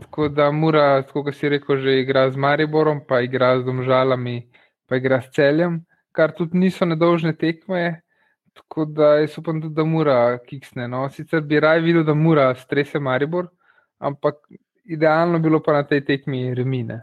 [0.00, 4.46] Tako da mora, kot si rekel, že igra z Mariborom, pa igra z Domžalami,
[4.86, 5.80] pa igra s celjem,
[6.12, 8.02] kar tudi niso nedolžne tekme.
[8.56, 10.88] Tako da jaz upam, da mora kiksne.
[10.88, 11.08] No.
[11.12, 13.50] Sicer bi raje videl, da mora strese Maribor,
[13.98, 14.40] ampak
[14.84, 17.02] idealno bilo pa na tej tekmi remine.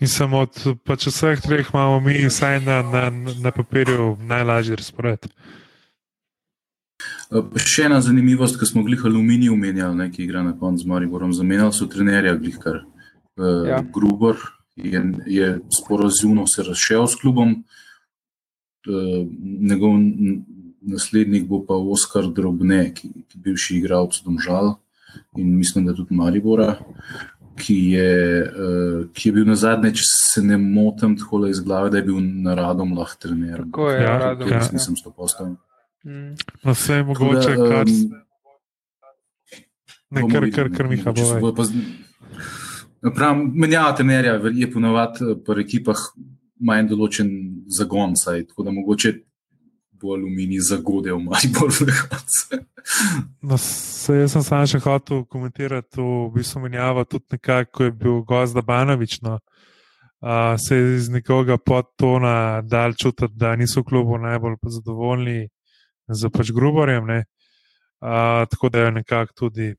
[0.00, 3.10] Mislim, od pač vseh treh imamo mi vsaj na, na,
[3.42, 5.28] na papirju najlažji razpored.
[7.60, 11.76] Še ena zanimivost, ki smo glih aluminij umenjali, ki igra na koncu z Mariborom, zamenjali
[11.76, 12.82] so trenerja glihkar.
[13.40, 13.78] Uh, ja.
[13.94, 14.40] Gruber
[14.76, 17.54] je, je sporozumno se razšel s klubom.
[17.60, 17.78] Uh,
[18.88, 19.26] Eh,
[19.60, 19.92] njegov
[20.80, 24.74] naslednik bo pa Oskar Drobne, ki je bivši igralec Domžal.
[25.36, 26.78] in mislim, da tudi Maribora,
[27.60, 28.10] ki je,
[28.42, 32.04] uh, ki je bil na zadnje, če se ne motim, tako iz glave, da je
[32.04, 33.62] bil na radom lahko trener.
[33.64, 34.56] Tako je, Ja, radom, ja.
[34.56, 35.54] Jaz nisem sto postavil.
[36.02, 36.32] Mm.
[36.62, 38.12] No, vse je mogoče, da, kar, um,
[40.10, 40.76] ne, bomo kar, kar, ne.
[40.76, 41.52] kar Miha se bo.
[41.52, 41.84] pa z-
[43.14, 45.96] Pravim, menjava trenerja je ponovadi pri ekipah
[46.60, 47.28] ima en določen
[47.66, 49.12] zagon, saj, tako da mogoče
[50.00, 52.60] bo aluminij zagodel Maribor v koncu.
[53.42, 57.84] No, se, jaz sem samo še hotel komentirati to, v bistvu menjava tudi nekako, ko
[57.84, 59.20] je bil Gozda Banovič.
[59.26, 59.38] No.
[60.20, 65.48] Uh, se je iz nekoga podtona dal čutiti, da niso v klubu najbolj zadovoljni
[66.08, 67.06] z pač Gruborjem.
[67.06, 67.24] ne.
[68.00, 69.74] Uh, tako da je nekako tudi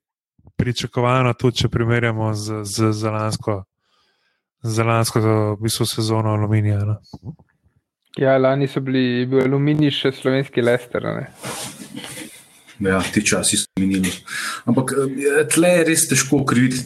[0.58, 3.64] pričakovano, tudi če primerjamo z, z, z lansko.
[4.62, 6.86] Za lansko v bistvu, sezono aluminija.
[6.86, 7.00] No.
[8.20, 11.06] Ja, lani so bili, bil aluminij še slovenski lester.
[11.16, 11.30] Ne?
[12.84, 14.12] Ja, ti časi so minili.
[14.68, 16.84] Ampak eh, tle je res težko kriviti.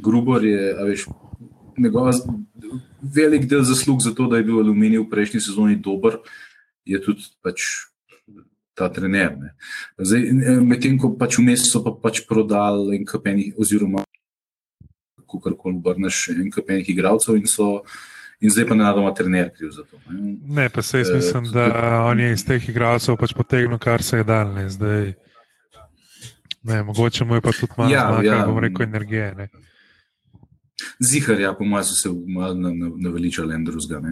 [0.00, 1.04] Grubor je, veš,
[1.76, 2.24] njegova z-
[3.02, 6.20] velik del zaslug za to, da je bil aluminij v prejšnji sezoni dober,
[6.86, 7.66] je tudi pač
[8.78, 9.34] ta trener.
[9.36, 9.50] ne.
[9.98, 14.06] Zdaj, eh, Medtem ko pač vmes so pa pač prodali en kapenih, oziroma
[15.28, 17.82] kako koli obrneš, en kapenih igralcev in so.
[18.40, 19.98] In zdaj pa ne nadoma trener kriv za to.
[20.10, 20.36] Ne.
[20.44, 24.02] Ne, pa se jaz mislim, tudi- da on je iz teh igralcev pač potegnil, kar
[24.02, 24.54] se je dal.
[24.54, 25.14] Ne, zdaj,
[26.62, 28.46] ne, mogoče mu je pa tudi malo Ja, zmanjkalo, ja.
[28.46, 29.34] bom rekel, energije.
[29.34, 29.48] Ne.
[31.00, 32.08] Zihar, ja, po mojem, so se
[32.96, 34.02] naveličali en drugega.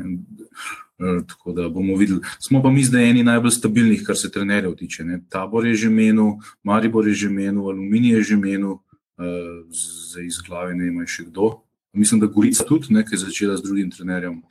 [0.99, 2.21] Eh, Tako da bomo videli.
[2.41, 5.05] Smo pa mi zdaj eni najbolj stabilnih, kar se trenerjev tiče.
[5.05, 5.21] Ne.
[5.29, 8.73] Tabor je že menil, Maribor je že menil, Aluminij je že menil,
[9.19, 9.63] eh,
[10.09, 11.63] zdaj iz glave ne ima še kdo.
[11.97, 14.43] Mislim, da Gorica tudi, ne, ki je začela z drugim trenerjem.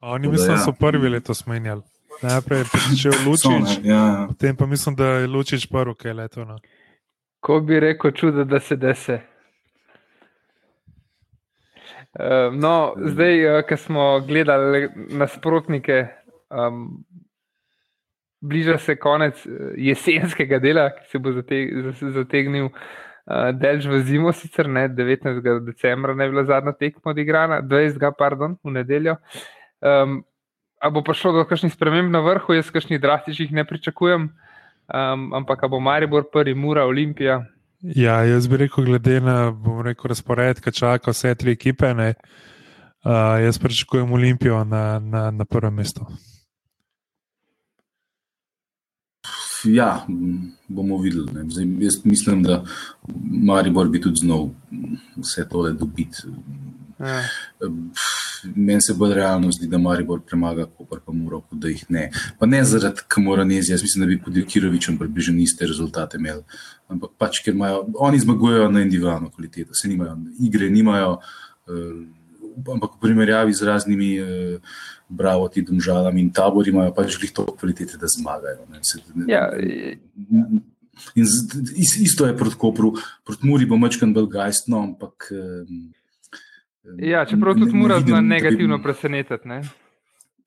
[0.00, 0.58] Oni Tako da mislim, ja.
[0.64, 1.82] so prvi letos menjali.
[2.22, 4.26] Najprej je So, Lučič, ne, ja, ja.
[4.28, 6.44] potem pa mislim, da je Lučič prvi, ki je leto.
[6.44, 6.58] No.
[7.40, 9.20] Ko bi rekel, čudo, da se dese.
[12.12, 16.06] Uh, no, zdaj, uh, ko smo gledali nasprotnike,
[16.50, 17.04] um,
[18.40, 21.60] bliža se konec eh, jesenskega dela, ki se bo zate,
[22.14, 22.72] zategnil uh,
[23.52, 25.42] delž v zimo, sicer ne 19.
[25.66, 28.02] decembra, ne bila zadnja tekma odigrana, 20.
[28.18, 29.16] pardon, v nedeljo.
[29.80, 30.22] Um,
[30.80, 35.68] a bo prišlo do kakšnih sprememb na vrhu, jaz kakšnih drastičnih ne pričakujem, um, ampak
[35.68, 37.44] bo Maribor prvi, Mura, Olimpija.
[37.80, 39.52] Ja, jaz bi rekel, glede na
[39.84, 42.14] rekel, razpored, ki čaka vse tri ekipe, ne,
[43.04, 46.08] uh, jaz pričakujem Olimpijo na, na, na prvem mestu.
[49.64, 50.06] Ja,
[50.68, 51.28] bomo videli.
[51.50, 52.64] Zdaj, jaz mislim, da
[53.42, 54.48] Maribor bi tudi znal
[55.16, 56.16] vse tole dobiti.
[57.00, 57.22] Ja.
[58.54, 62.10] Meni se bolj realno zdi, da Maribor premaga Koper, pa mora, da jih ne.
[62.38, 66.42] Pa ne zaradi Kamoranezija, jaz mislim, da bi pod Kirovičem približno iste rezultate imeli.
[66.88, 71.18] Ampak pač, ker imajo, oni zmagujejo na individualno kvaliteto, se nimajo, igre nimajo,
[71.68, 72.19] eh,
[72.66, 74.58] ampak v primerjavi z raznimi eh,
[75.08, 78.66] bravo ti domžalami in tabori imajo pač glih to kvalitete, da zmagajo.
[78.66, 78.78] Ne.
[78.82, 79.50] Se, ne, Ja,
[81.12, 82.92] In z, is, isto je proti Kopru,
[83.24, 85.32] proti Muri bo mečkan belgajstno, ampak.
[85.32, 85.64] eh,
[87.06, 89.48] ja, čeprav ne- tudi ne mora vidim, zna da bi- negativno presenetiti.
[89.48, 89.62] ne.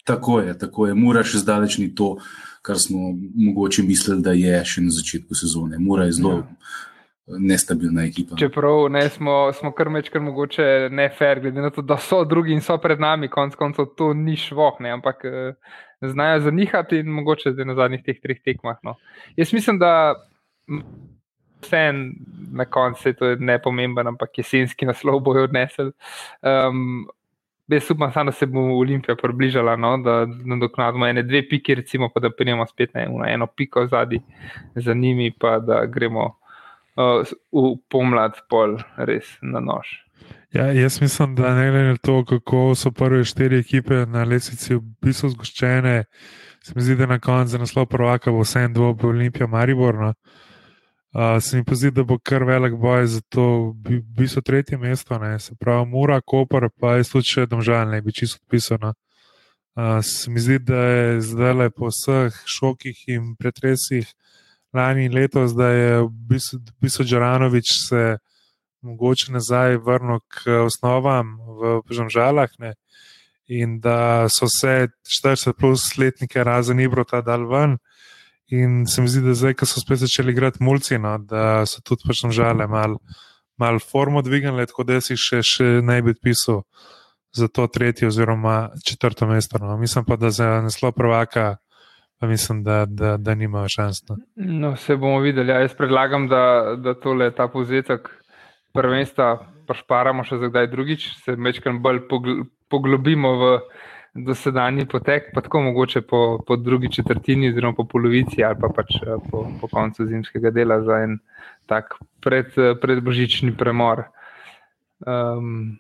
[0.04, 0.94] Tako je, tako je.
[0.94, 2.18] Mura še zdaleč ni to,
[2.62, 3.00] kar smo
[3.36, 5.78] mogoče mislili, da je še na začetku sezone.
[5.80, 6.44] Mura je zelo ja.
[7.28, 8.36] Nestabilna ekipa.
[8.40, 12.54] Čeprav ne, smo, smo kar mečkar mogoče ne fair, glede na to, da so drugi
[12.54, 15.54] in so pred nami, konc koncev to ni švoh, ne, ampak eh,
[16.02, 18.78] znajo zanihati in mogoče zdaj na zadnjih teh treh tekmah.
[18.84, 18.98] No.
[19.40, 19.94] Jaz mislim, da
[21.64, 21.84] vse
[22.52, 25.92] na koncu, to je nepomemben, ampak jesenski naslov bojo odnesli.
[26.42, 27.08] Um,
[27.72, 32.10] Jaz upam, samo, da se bo Olimpija približala, no, da nadoknadimo ene dve piki, recimo,
[32.14, 34.20] pa da prijemo spet na eno, eno piko zadnji
[34.76, 36.36] za njimi, pa da gremo
[36.96, 40.04] uh, v pomlad pol res na nož.
[40.54, 44.76] Ja, jaz mislim, da ne glede na to, kako so prve štiri ekipe na lesici
[44.76, 46.04] v bistvu zgoščene,
[46.64, 50.14] se mi zdi, da na koncu za naslov prvaka bo vse en dvob Olimpija Mariborno.
[51.14, 54.78] Uh, se mi pa zdi, da bo kar velik boj za to, v bistvu tretje
[54.78, 55.40] mesto, ne?
[55.40, 58.94] se pravi Mura, Koper, pa je tudi še domžal, ne bi čisto odpisano.
[59.76, 64.10] Uh, se mi zdi, da je zdaj le po vseh šokih in pretresih
[64.74, 66.04] lani in letos, da je
[66.82, 68.18] bistvu Džaranovič se
[68.82, 72.50] mogoče nazaj vrnil k osnovam v Žalah
[73.48, 74.88] in da so vse
[75.24, 77.78] 40 plus letnike razen Ibrota dal ven.
[78.48, 81.82] In se mi zdi, da zdaj, ko so spet začeli igrati mulci, no, da so
[81.82, 83.00] tudi pač žale malo
[83.58, 86.64] mal formo dvignili, tako da si še, še ne bi odpisal
[87.34, 89.58] za to tretje oziroma četrto mesto.
[89.62, 89.78] No.
[89.78, 91.58] Mislim pa, da za naslov prvaka
[92.24, 93.98] pa mislim, da, da, da nimajo šans.
[94.10, 94.16] No.
[94.36, 95.52] no, se bomo videli.
[95.52, 98.06] Ja, jaz predlagam, da, da tole, ta povzetek
[98.72, 99.26] prvenstva
[99.68, 102.00] pašparamo še za kdaj drugič, se večkrat bolj
[102.72, 103.50] poglobimo v
[104.30, 108.96] dosedanji potek, pa tako mogoče po, po drugi četrtini, oziroma po polovici, ali pa pač
[109.02, 111.18] eh, po, po koncu zimskega dela za en
[111.68, 114.06] tak pred, predbožični premor.
[115.04, 115.76] Um,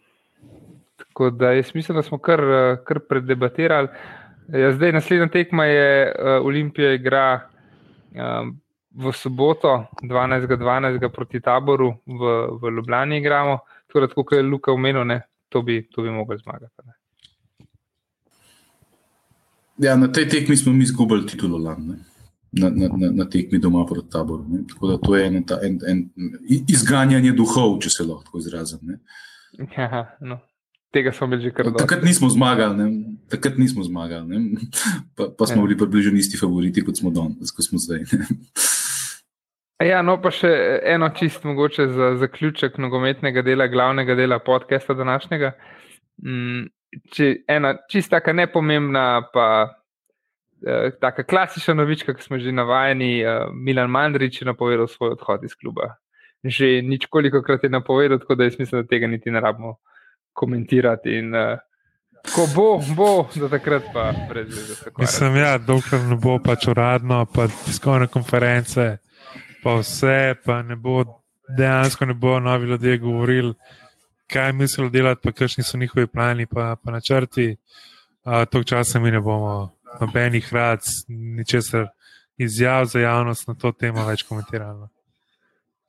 [0.99, 2.43] tako da jaz mislim, da smo kar,
[2.83, 4.19] kar predebatirali.
[4.47, 7.49] Ja, zdaj, naslednja tekma je uh, Olimpija, igra
[8.11, 8.59] um,
[8.91, 10.57] v soboto, 12.12.
[10.57, 11.09] .12.
[11.09, 13.17] proti taboru v, v Ljubljani.
[13.17, 15.19] Igramo, tako da, kot je Luka omenil,
[15.49, 16.73] to bi, to bi mogli zmagati.
[16.85, 16.93] Ne.
[19.77, 21.95] Ja, na tej tekmi smo mi izgubili titulo lani,
[22.51, 24.45] na, na, na, na tekmi doma proti taboru.
[24.47, 24.67] Ne.
[24.67, 26.09] Tako da to je en, en, en,
[26.67, 28.79] izganjanje duhov, če se lahko izrazim.
[29.77, 30.39] Ja, no
[30.93, 31.81] tega smo bili že kar dolgo.
[31.81, 33.17] Takrat nismo zmagali, ne?
[33.29, 34.69] takrat nismo zmagali, ne?
[35.17, 35.67] pa, pa smo ja.
[35.67, 38.05] bili približno isti favoriti, kot smo, don, kot smo zdaj.
[39.83, 40.49] Ja, no, pa še
[40.87, 45.49] eno čist mogoče za zaključek nogometnega dela, glavnega dela podcasta današnjega.
[46.23, 46.69] Mm,
[47.11, 49.47] če ena čist taka nepomembna, pa
[50.63, 55.43] eh, taka klasična novička, ki smo že navajeni, eh, Milan Mandrič je napovedal svoj odhod
[55.43, 55.97] iz kluba.
[56.43, 59.79] Že nič koliko krat je napovedal, tako da jaz mislim, da tega niti ne rabimo
[60.33, 61.17] komentirati.
[61.19, 61.59] In, uh,
[62.35, 64.53] ko bo, bo, da takrat pa brez
[64.83, 64.95] tega.
[64.99, 68.97] Mislim, ja, dokler ne bo pač uradno, pa tiskovne konference,
[69.63, 71.03] pa vse, pa ne bo
[71.57, 73.53] dejansko ne bo novi ljudje govorili,
[74.27, 77.55] kaj mislijo delati, pa kakšni so njihovi plani, pa, pa načrti.
[78.23, 81.87] Uh, Tok časa mi ne bomo nobenih rad, ničesar
[82.37, 84.87] izjav za javnost na to temo več komentirali.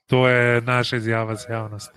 [0.06, 1.92] To je naša izjava za javnost.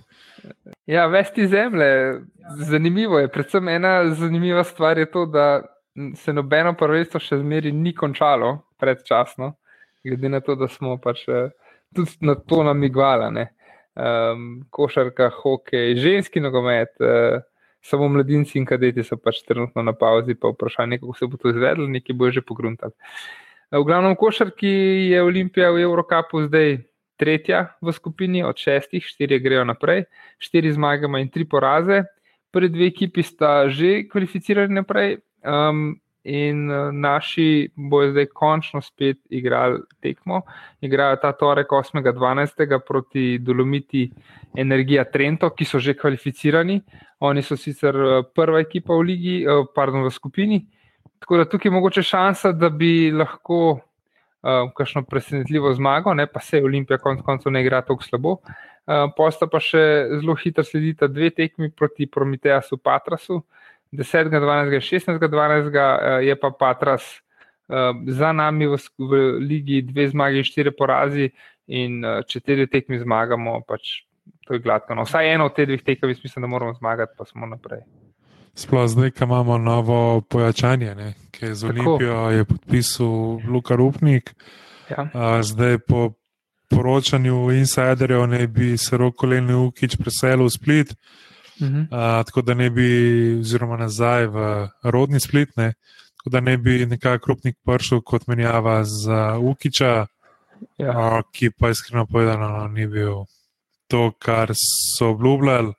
[0.86, 2.20] Ja, vesti zemlje,
[2.56, 3.28] zanimivo je.
[3.28, 5.62] Predvsem ena zanimiva stvar je to, da
[6.16, 9.52] se nobeno prvenstvo še zmeri ni končalo predčasno,
[10.06, 11.50] glede na to, da smo pač eh,
[11.94, 13.46] tudi na to namigvali.
[13.98, 17.40] Um, košarka, hokej, ženski nogomet, uh,
[17.82, 21.50] samo mladinci in kadeti so pač trenutno na pauzi, pa vprašanje, kako se bo to
[21.50, 22.94] izvedlo, nekaj bo že pogruntali.
[23.74, 24.70] V glavnem, košarki
[25.10, 26.78] je Olimpija v Evropi zdaj
[27.18, 30.06] tretja v skupini od šestih, štiri grejo naprej,
[30.38, 32.04] štiri zmage in tri poraze.
[32.50, 35.98] Prvi dve ekipi sta že kvalificirali naprej, um,
[36.28, 40.42] in uh, naši bojo zdaj končno spet igrali tekmo.
[40.80, 42.80] Igrajo ta torek 8.12.
[42.86, 44.10] proti Dolomiti
[44.56, 46.80] Energija Trento, ki so že kvalificirani.
[47.20, 50.66] Oni so sicer uh, prva ekipa v, ligi, uh, pardon, v skupini.
[51.18, 53.80] Tako da tukaj je mogoče šansa, da bi lahko
[54.42, 58.38] uh, kakšno presenetljivo zmago, ne, pa se Olimpija konec koncev ne igra tako slabo.
[58.88, 59.82] Uh, posta pa še
[60.16, 63.42] zelo hitro sledita dve tekmi proti Prometeju Patrasu,
[63.92, 64.30] 10.
[64.32, 64.80] 12.
[64.80, 65.28] 16.
[65.28, 65.68] 12.
[65.68, 67.04] Uh, je pa Patras
[67.68, 71.30] uh, za nami v, v ligi dve zmagi in štiri porazi,
[71.68, 74.02] in uh, če te dve tekmi zmagamo, pač
[74.48, 74.96] to je gladko.
[74.96, 77.84] No, vsaj eno od teh dveh tekem, mislim, da moramo zmagati, pa smo naprej.
[78.58, 81.14] Sploh zdaj, ko imamo novo pojačanje, ne?
[81.30, 84.34] ki je z Olimpijo je podpisal Luka Rupnik.
[84.90, 85.06] Ja.
[85.14, 86.12] A, zdaj po
[86.70, 91.80] poročanju insiderjev ne bi se rokoleljni Ukič preselil v Split, uh mhm.
[91.80, 91.86] -huh.
[91.90, 92.90] a, tako da ne bi,
[93.40, 95.74] oziroma nazaj v rodni Split, ne?
[96.16, 100.06] tako da ne bi nekako Rupnik prišel kot menjava za Ukiča,
[100.78, 100.90] ja.
[100.90, 103.14] a, ki pa iskreno povedano no, ni bil
[103.86, 105.72] to, kar so obljubljali,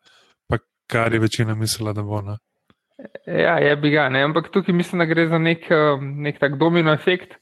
[0.47, 0.57] pa
[0.88, 2.21] kar je večina mislila, da bo.
[2.21, 2.38] Ne?
[3.26, 4.24] Ja, je bi ga, ne?
[4.28, 7.38] ampak tukaj mislim, da gre za nek, um, nek tak domino efekt,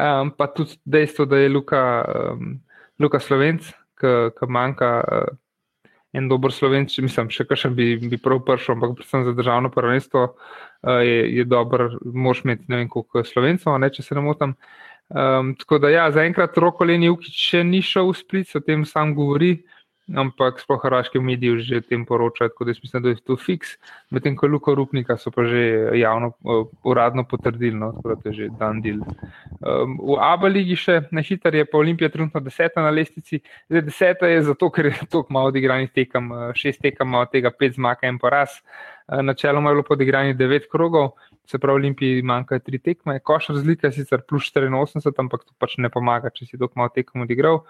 [0.00, 1.82] um, pa tudi dejstvo, da je Luka,
[2.32, 2.54] um,
[2.98, 3.68] Luka Slovenc,
[4.00, 5.34] ki manjka uh,
[6.14, 10.24] en dober Slovenc, mislim, še kakšen bi, bi prav prišel, ampak predvsem za državno prvenstvo
[10.30, 14.56] uh, je, je dober, mož imeti ne vem koliko Slovencov, ne, če se ne motam.
[15.12, 18.86] Um, tako da ja, zaenkrat roko Leni Ukič še ni šel v splic, o tem
[18.88, 19.58] sam govori
[20.12, 23.76] ampak sploh hrvaški mediji že o tem poročajo, tako da mislim, da je to fiks.
[24.10, 28.32] Medtem ko Luka Rupnika so pa že javno, uh, uradno potrdili, no, tako da je
[28.32, 29.00] že dan del.
[29.64, 33.40] Um, v Abu Leiji še najhitreje je pa Olimpija trenutno deseta na lestvici.
[33.72, 37.74] Zdaj deseta je zato, ker je toliko malo odigranih tekem, šest tekem, od tega pet
[37.78, 38.60] zmaka in poraz.
[39.08, 41.12] Načeloma je bilo podigranih devet krogov,
[41.46, 45.76] se pravi, Olimpiji manjkajo tri tekme, koš razlika je sicer plus 84, ampak to pač
[45.78, 47.64] ne pomaga, če si toliko malo tekem odigral.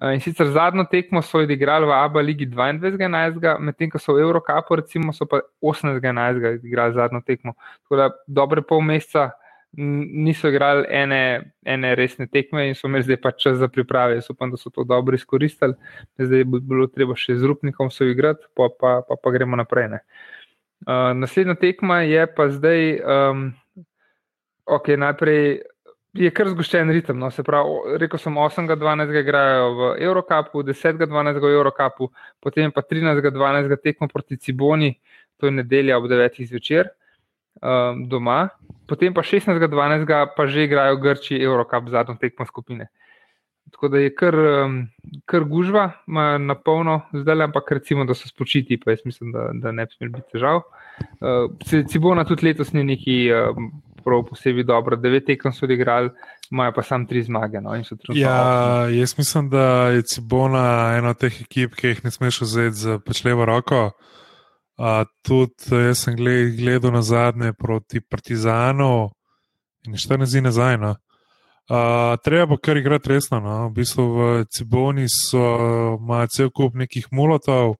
[0.00, 4.80] In sicer zadnjo tekmo so odigrali v Abu Leiji 22.11., medtem ko so v Eurocapu,
[4.80, 6.64] recimo, so pa 18.11.
[6.64, 7.54] igrali zadnjo tekmo.
[7.84, 9.30] Tako da dobre pol meseca
[9.72, 14.18] niso igrali ene, ene resne tekme in so imeli zdaj pač čas za priprave.
[14.18, 15.74] Jaz upam, da so to dobro izkoristili.
[16.18, 20.00] Zdaj bi bilo treba še z Rupnikom se igrati, pa, pa, pa, pa gremo naprej.
[20.82, 23.52] Uh, naslednja tekma je pa zdaj, um,
[24.66, 25.62] ok, najprej
[26.12, 27.18] je kar zgoščen ritem.
[27.20, 27.30] No.
[27.32, 29.14] Se pravi, rekel sem, 8.12.
[29.20, 31.40] igrajo v Eurocapu, 10.12.
[31.40, 32.10] v Eurocapu,
[32.40, 33.76] potem pa 13.12.
[33.82, 34.94] tekmo proti Ciboni,
[35.40, 36.42] to je nedelja ob 9.
[36.48, 36.92] zvečer
[37.60, 38.48] um, doma,
[38.86, 40.36] potem pa 16.12.
[40.36, 42.90] pa že igrajo Grči Eurocap zadnjo tekmo skupine.
[43.72, 44.74] Tako da je kar, um,
[45.24, 49.72] kar gužva, na polno zdaj, ampak recimo, da so spočiti, pa jaz mislim, da, da
[49.72, 50.60] ne bi smel biti težav.
[51.22, 51.48] Uh,
[51.88, 53.70] Cibona tudi letos ni neki um,
[54.04, 56.10] prav posebej dobro, devet tekem so odigrali,
[56.50, 57.60] imajo pa samo tri zmage.
[57.60, 57.76] No,
[58.14, 62.76] ja, jaz mislim, da je Cibona ena od teh ekip, ki jih ne smeš vzeti
[62.76, 63.90] z pečlevo roko.
[64.78, 69.10] Uh, tudi jaz sem gledal na zadnje proti Partizanu
[69.86, 70.78] in 14 dni nazaj.
[70.78, 70.94] No.
[71.70, 73.40] Uh, treba bo kar igrati resno.
[73.40, 73.68] No.
[73.68, 75.44] V bistvu v Ciboni so
[76.00, 77.76] ima cel kup nekih mulotov,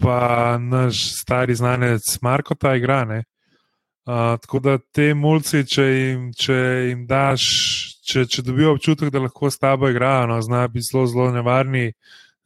[0.00, 3.04] pa naš stari znanec Marko ta igra.
[4.06, 6.56] Uh, tako da te mulci, če jim, če
[6.92, 7.44] jim daš,
[8.06, 11.88] če, če dobijo občutek, da lahko s tabo igrajo, no, znajo biti zelo, zelo nevarni,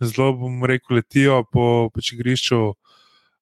[0.00, 2.62] zelo bom rekel, letijo po pečigrišču.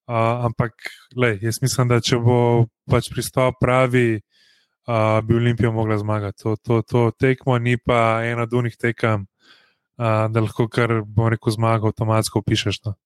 [0.09, 5.95] Uh, ampak, lej, jaz mislim, da če bo pač pristop pravi, uh, bi Olimpija mogla
[6.03, 6.41] zmagati.
[6.43, 9.29] To, to, to tekmo ni pa ena od unih tekem,
[9.95, 12.83] uh, da lahko kar, bom rekel, zmaga avtomatsko pišeš.
[12.89, 12.99] No.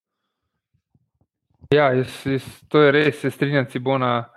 [1.69, 4.32] Ja, jaz, jaz, to je res, se strinjam, Cibona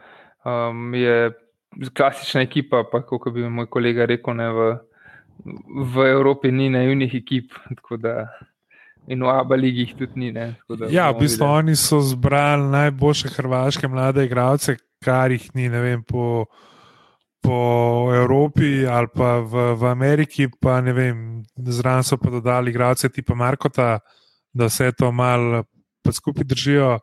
[0.47, 1.33] um, je
[1.97, 4.69] klasična ekipa, pa kot bi moj kolega rekel, ne, v,
[5.93, 7.57] v Evropi ni naivnih ekip.
[9.07, 10.33] In v Abu Leiji jih tudi ni.
[10.35, 10.57] Ne,
[10.91, 11.59] ja, v bistvu videli.
[11.59, 16.47] oni so zbrali najboljše hrvaške mlade igralce, kar jih ni vem, po,
[17.43, 17.59] po
[18.11, 20.49] Evropi ali pa v, v Ameriki.
[20.51, 24.01] Pa, vem, zraven so pa dodali igralce tipa Markota,
[24.51, 25.63] da vse to malo
[26.11, 26.99] skupaj držijo.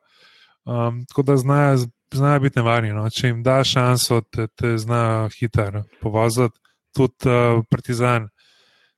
[0.63, 1.87] Um, tako da znajo
[2.17, 2.91] znajo biti nevarni.
[2.93, 3.05] No.
[3.09, 6.59] Če jim da šanso, te, te znajo hitro povoziti.
[6.93, 8.29] Tudi uh, Partizan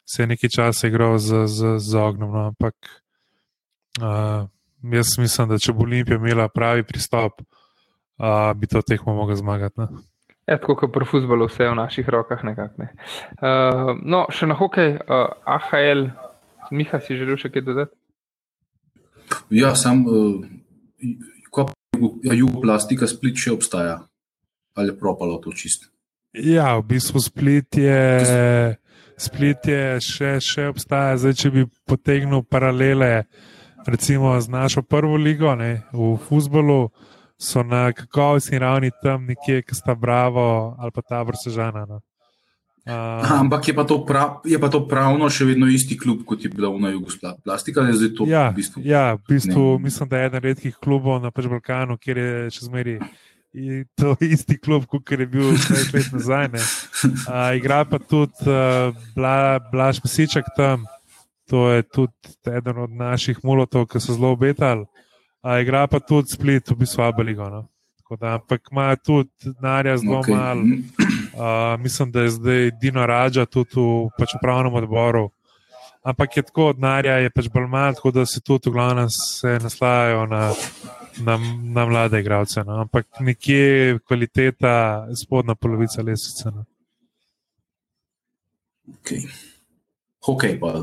[0.06, 2.32] se je nekaj časa igral z, z, z ognom.
[2.32, 2.48] No.
[2.52, 2.76] Ampak
[4.02, 4.48] uh,
[4.94, 9.80] jaz mislim, da če bo Olimpija imela pravi pristop, uh, bi to tekmo mogla zmagati.
[9.80, 9.88] No.
[10.46, 12.44] Ja, tako kot pri futbolu, vse je v naših rokah.
[12.46, 12.92] Nekak, ne.
[13.42, 16.10] uh, no, še na hokej, uh, AHL,
[16.72, 17.96] Miha, si želel še kaj dodati?
[19.54, 20.04] Ja, sam.
[20.06, 20.46] Uh,
[22.24, 24.00] Jugoplastika split še obstaja,
[24.76, 25.90] ali je propalo to čisto?
[26.36, 28.76] Ja, v bistvu split je,
[29.16, 31.16] split je še, še obstaja.
[31.22, 33.24] Zdaj, če bi potegnil paralele,
[33.88, 36.90] recimo z našo prvo ligo ne, v futbolu,
[37.40, 41.86] so na kakovostni ravni tam nekje, ki sta Bravo ali pa ta Vrsežana.
[41.88, 42.04] No.
[42.86, 46.52] Uh, Ampak je pa, prav, je pa to pravno še vedno isti klub, kot je
[46.54, 47.42] bila v Jugoslaviji.
[47.42, 48.28] Plastika zdaj to.
[48.30, 51.98] Ja, v bistvu, ja, v bistvu mislim, da je eden redkih klubov na pač Balkanu,
[51.98, 52.96] kjer je še zmeri.
[53.98, 56.46] To isti klub, kot je bil nekaj let nazaj.
[56.54, 60.86] Uh, igra pa tudi uh, Bla, Blaž Mesiček tam,
[61.50, 64.86] to je tudi eden od naših mulotov, ki so zelo obetali.
[65.42, 67.50] Uh, igra pa tudi split, v bistvu Abeligo.
[67.50, 67.66] No?
[68.22, 70.38] Da, ampak ima tudi denarja zelo okay.
[70.38, 70.62] malo.
[71.36, 75.30] Uh, mislim, da je zdaj Dino Rađa tudi v pač upravnem odboru.
[76.04, 79.10] Ampak je tako, denarja je pač bolj malo, tako da se tudi v glavnem
[79.64, 80.52] naslajajo na,
[81.26, 81.38] na,
[81.76, 82.64] na mlade igralce.
[82.64, 82.80] No.
[82.86, 86.54] Ampak nekje kvaliteta spodnja polovica lesice.
[86.56, 86.64] No.
[89.02, 89.28] Okay.
[90.24, 90.74] Hokej pa.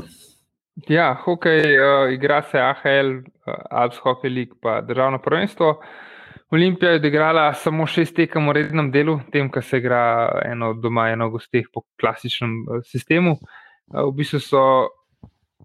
[0.89, 5.69] Ja, hokej uh, igra se AHL, uh, Alps Hockey League, pa državno prvenstvo.
[5.69, 6.12] Uh,
[6.53, 10.01] Olimpija je odigrala samo šest tekem v rednem delu, tem, kar se igra
[10.45, 13.31] eno doma, eno gostih po klasičnem eh, sistemu.
[13.33, 14.59] Eh, v bistvu so,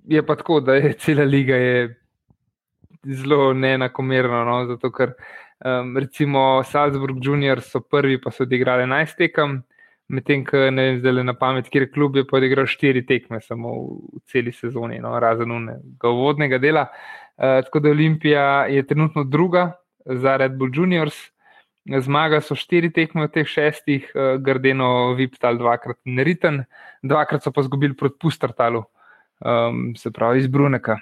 [0.09, 1.83] je pa tako, da je cela liga je
[3.21, 4.39] zelo neenakomerna.
[4.49, 5.13] No, zato, ker
[5.61, 9.59] um, recimo Salzburg Juniors so prvi, pa so odigrali 11 tekem,
[10.09, 13.75] medtem ko ne vem, zdaj le na pamet, kjer klub je odigral 4 tekme, samo
[13.75, 16.87] v celi sezoni, no, razen unega uvodnega dela.
[17.37, 19.67] Uh, tako da Olimpija je trenutno druga
[20.09, 21.17] za Red Bull Juniors.
[21.89, 26.65] Zmaga so štiri tekme od teh šestih, uh, Gardeno, Viptal, dvakrat Neriten,
[27.03, 28.83] dvakrat so pa izgubili proti Pustartalu,
[29.41, 30.99] um, se pravi iz Bruneka.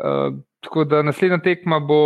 [0.00, 2.00] Uh, tako da naslednja tekma bo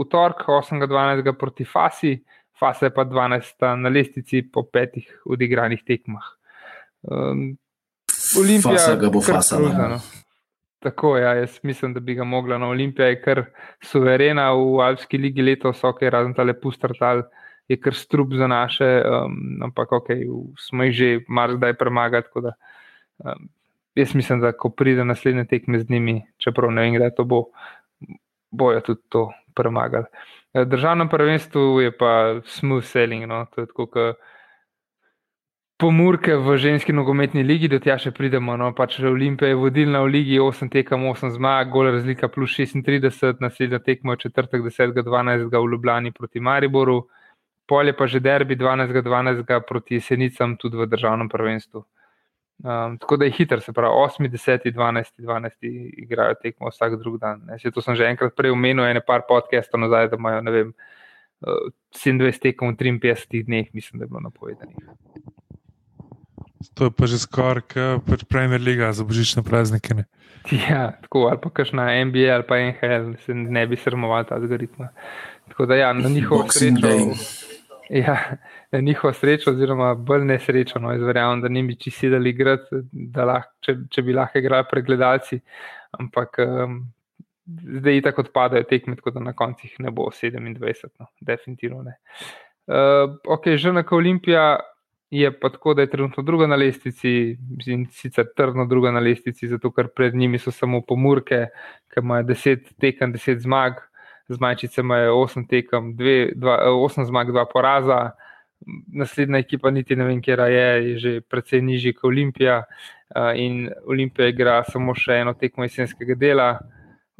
[0.00, 1.32] v torek, 8.12.
[1.38, 2.16] proti Fasi,
[2.58, 3.76] Fasa je pa 12.
[3.76, 6.24] na lestici po petih odigranih tekmah.
[7.02, 7.58] Um,
[8.40, 9.60] Olimpija, Fasa ga bo Fasa.
[9.60, 10.00] No.
[10.78, 13.44] Tako je, ja, jaz mislim, da bi ga mogla na Olimpiji, ker
[13.82, 17.24] suverena v Alpski ligi letos, ok, razen tale pustartal,
[17.68, 20.12] je kar strup za naše, um, ampak ok,
[20.60, 22.28] smo jih že mar zdaj premagati.
[22.44, 22.52] Da,
[23.24, 23.48] um,
[23.96, 27.42] jaz mislim, da ko pride naslednje tekme z njimi, čeprav ne vem, kdaj to bo,
[28.50, 30.06] bojo tudi to premagali.
[30.54, 34.16] Državno prvenstvo je pa smooth sailing, no, to je tako, kot
[35.76, 38.56] pomurke v ženski nogometni ligi, do tja še pridemo.
[38.56, 43.42] No, pač Olimpija je vodilna v ligi, 8 tekem, 8 zmag, gol razlika plus 36,
[43.44, 44.62] naslednja tekma je 4.
[44.64, 44.96] 10.
[45.04, 45.44] 12.
[45.52, 47.02] v Ljubljani proti Mariboru,
[47.68, 49.02] polje pa že derbi 12.
[49.04, 49.60] 12.
[49.68, 51.84] proti Jesenicam tudi v državnem prvenstvu.
[52.64, 55.66] Um, tako da je hiter, se pravi 8, 10, 12, 12
[56.06, 57.44] igrajo tekmo vsak drug dan.
[57.60, 60.72] Se, to sem že enkrat prej omenil, ene par podcastov nazaj, da imajo, ne vem,
[61.44, 65.44] uh, 27 tekem v 53 dneh, mislim, da je bilo napovedanih.
[66.74, 69.94] To je pa že skoraj, kot pač Premier League za božične praznike.
[69.94, 70.04] Ne?
[70.52, 74.88] Ja, tako ali pa kakšna NBA ali pa NHL, se ne bi srmoval ta algoritma.
[75.48, 77.14] Tako da ja, na njihovo srečo.
[77.90, 78.18] Ja,
[78.72, 82.82] na njihovo srečo, oziroma bolj nesrečo, no, izverjamem, da ne bi sedeli igrati,
[83.60, 85.38] če, če bi lahko igrali pregledalci.
[85.98, 86.80] Ampak um,
[87.46, 91.98] zdaj tako odpadajo tekme, tako da na koncih ne bo 27, no, definitivno ne.
[92.66, 94.56] Uh, ok, že na Olimpija
[95.10, 99.48] je pa tako, da je trenutno druga na lestvici, in sicer trdno druga na lestvici,
[99.48, 101.46] zato ker pred njimi so samo pomurke,
[101.94, 103.72] ki imajo 10 tekem, 10 zmag,
[104.28, 108.10] zmajčice imajo 8 tekem, 8 zmag, 2 poraza.
[108.92, 112.62] Naslednja ekipa, niti ne vem, kje je, je že precej nižji kot Olimpija.
[113.36, 116.58] In Olimpija igra samo še eno tekmo jesenskega dela,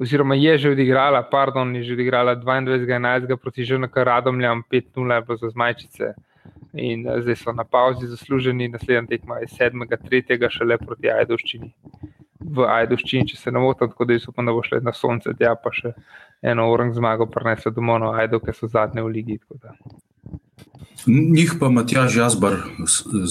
[0.00, 3.36] oziroma je že odigrala, pardon, je že odigrala 22.11.
[3.36, 6.14] proti Žrnaka Radomljam 5-0 za zmajčice
[6.78, 10.50] in uh, zdaj so na pauzi zasluženi, naslednja tekma je 7.3.
[10.50, 11.72] šele proti Ajdovščini.
[12.56, 15.34] V Ajdovščini, če se ne motim, tako da jaz upam, da bo šle na sonce,
[15.38, 15.94] tja pa še
[16.42, 19.38] eno orang zmago prenesel domov, no Ajdov, ki so zadnje v ligi.
[21.06, 22.56] Njih pa Matjaž Jazbar,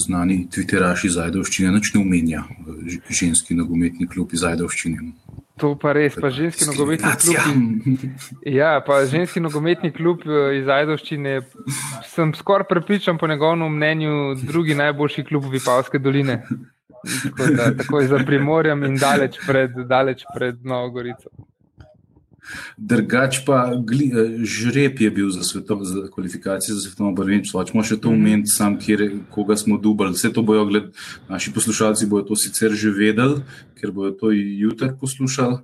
[0.04, 2.44] znani Twitteraš iz Ajdovščine, nič ne umenja,
[3.08, 5.12] ženski nogometni klub iz Ajdovščine.
[5.60, 7.36] To pa res, pa ženski nogometni klub.
[8.44, 11.38] Ja, pa ženski nogometni klub eh, iz Ajdovščine.
[12.12, 16.42] Sem skoraj prepričan, po njegovem mnenju, drugi najboljši klub Vipavske doline.
[17.22, 21.30] Tako, da, tako je za primorjem in daleč pred, daleč pred Novo Gorico.
[22.76, 27.64] Drugač pa eh, žreb je bil za, svetov, za kvalifikacije za svetovno prvenstvo.
[27.64, 28.44] Če moramo še to mhm.
[28.50, 30.16] sam, kjer, koga smo dubali.
[30.16, 30.92] Vse to bojo, gled,
[31.28, 33.42] naši poslušalci bodo to sicer že vedeli,
[33.80, 35.62] ker bodo to jutri poslušali.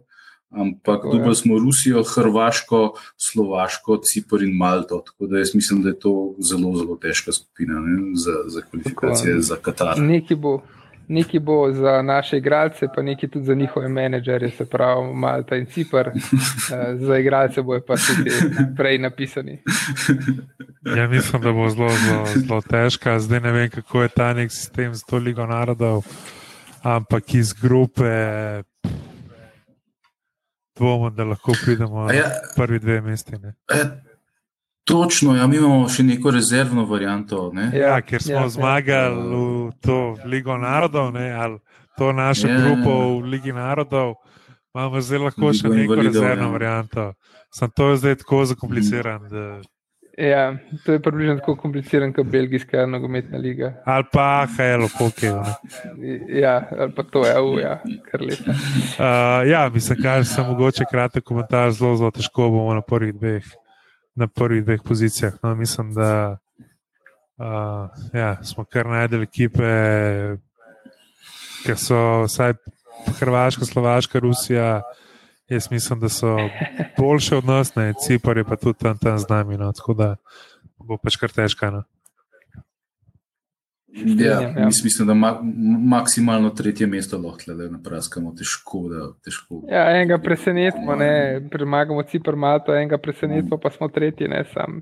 [0.52, 1.10] Ampak ja.
[1.16, 5.00] dubali smo Rusijo, Hrvaško, Slovaško, Cipr in Malto.
[5.06, 9.32] Tako da jaz mislim, da je to zelo, zelo težka skupina ne, za, za kvalifikacije
[9.32, 10.00] tako, za Katar.
[10.00, 10.60] Nekaj bo
[11.12, 15.66] nekaj bo za naše igralce, pa nekaj tudi za njihove menedžerje, se pravi Malta in
[15.66, 16.09] Cipr.
[16.72, 18.30] Eh, za igralce bojo pa tudi
[18.76, 19.59] prej napisani.
[20.97, 23.18] Ja, mislim, da bo zelo, zelo, zelo težka.
[23.18, 26.05] Zdaj ne vem, kako je ta nek sistem z to ligo narodov,
[26.82, 28.09] ampak iz grupe.
[30.78, 33.32] Dvomim, da lahko pridemo na ja, prvi dve mesti.
[34.84, 37.50] Točno, ja, mi imamo še neko rezervno varianto.
[37.54, 37.70] Ne?
[37.74, 39.26] Ja, ker smo ja, zmagali ja.
[39.30, 41.30] v to Ligo narodov, ne?
[41.30, 41.60] ali
[41.98, 42.56] to našo ja.
[42.59, 44.16] grupo v Ligi narodov,
[44.74, 46.56] imamo zdaj lahko Ligo še neko invalidov, rezervno ja.
[46.56, 47.12] varianto.
[47.54, 49.30] Sam to je zdaj tako zakompliciran.
[49.30, 49.46] Da...
[50.18, 50.42] Ja,
[50.82, 53.74] to je približno tako kompliciran kot belgijska nogometna liga.
[53.86, 55.22] Ali pa HL, ok.
[56.42, 57.78] Ja, ali pa to je, ja,
[58.10, 58.50] kar lepo.
[58.50, 63.46] Uh, ja, mislim, kar sem mogoče kratek komentar, zelo, zelo težko bomo na prvih dveh
[64.14, 65.34] na prvih dveh pozicijah.
[65.43, 66.39] No, mislim, da
[67.39, 69.72] uh, ja, smo kar najdeli ekipe,
[71.62, 72.55] ki so vsaj
[73.18, 74.82] Hrvaška, Slovaška, Rusija.
[75.48, 76.36] Jaz mislim, da so
[76.98, 79.56] boljše od nas, ne Cipar je pa tudi tam, tam z nami.
[79.56, 80.16] No, tako da
[80.78, 81.70] bo pač kar težko.
[81.70, 81.82] No.
[83.94, 84.66] Ja, ja.
[84.85, 85.39] Mislim, da ma,
[85.89, 88.89] maksimalno tretje mesto lahko le napraskamo, težko.
[88.89, 89.62] Da, težko.
[89.70, 90.97] Ja, enega presenetimo,
[91.51, 94.81] premagamo Cipr, Malto, enega presenetimo, pa smo tretji, ne sam.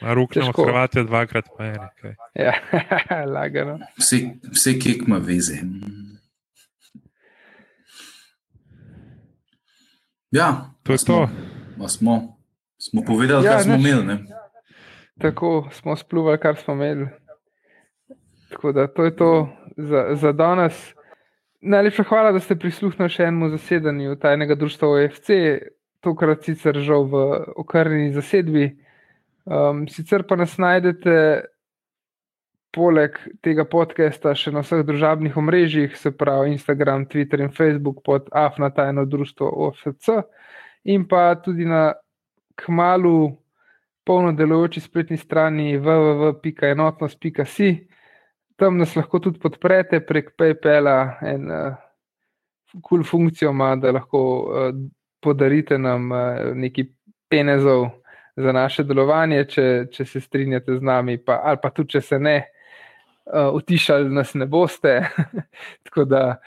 [0.00, 2.16] Ruknemo Hrvatijo dvakrat, pa ene.
[2.34, 2.52] Ja,
[3.36, 3.78] lagano.
[3.98, 4.20] Vse,
[4.52, 5.62] vse kek ima veze.
[10.30, 11.14] Ja, to je smo,
[11.78, 11.88] to.
[11.88, 12.38] Smo,
[12.78, 14.04] smo povedali, ja, kar smo imeli.
[14.04, 14.18] Ne?
[15.20, 17.08] Tako smo spluvali, kar smo imeli.
[18.50, 20.94] Tako da to je to za, za danes.
[21.60, 25.30] Najlepša hvala, da ste prisluhnili še enemu zasedanju tajnega društva OFC,
[26.00, 27.24] tokrat sicer žal v
[27.60, 28.70] okrni zasedbi.
[29.44, 31.44] Um, sicer pa nas najdete
[32.72, 38.28] poleg tega podcasta še na vseh družabnih omrežjih, se pravi Instagram, Twitter in Facebook pod
[38.32, 40.08] AFNA tajno društvo OFC
[40.84, 41.92] in pa tudi na
[42.56, 43.36] kmalu
[44.04, 47.88] polno delujoči spletni strani www.enotnost.si
[48.60, 50.96] tam nas lahko tudi podprete prek PayPala
[51.32, 51.72] in uh,
[52.84, 54.70] cool funkcijo ima, da lahko uh,
[55.20, 56.90] podarite nam uh, nekaj
[57.30, 57.88] penezov
[58.36, 62.18] za naše delovanje, če, če se strinjate z nami, pa, ali pa tudi, če se
[62.18, 62.38] ne.
[63.26, 65.08] uh, utišali nas ne boste.
[65.84, 66.40] Tako da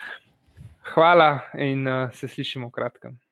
[0.93, 3.22] hvala in uh, se slišimo v kratkem.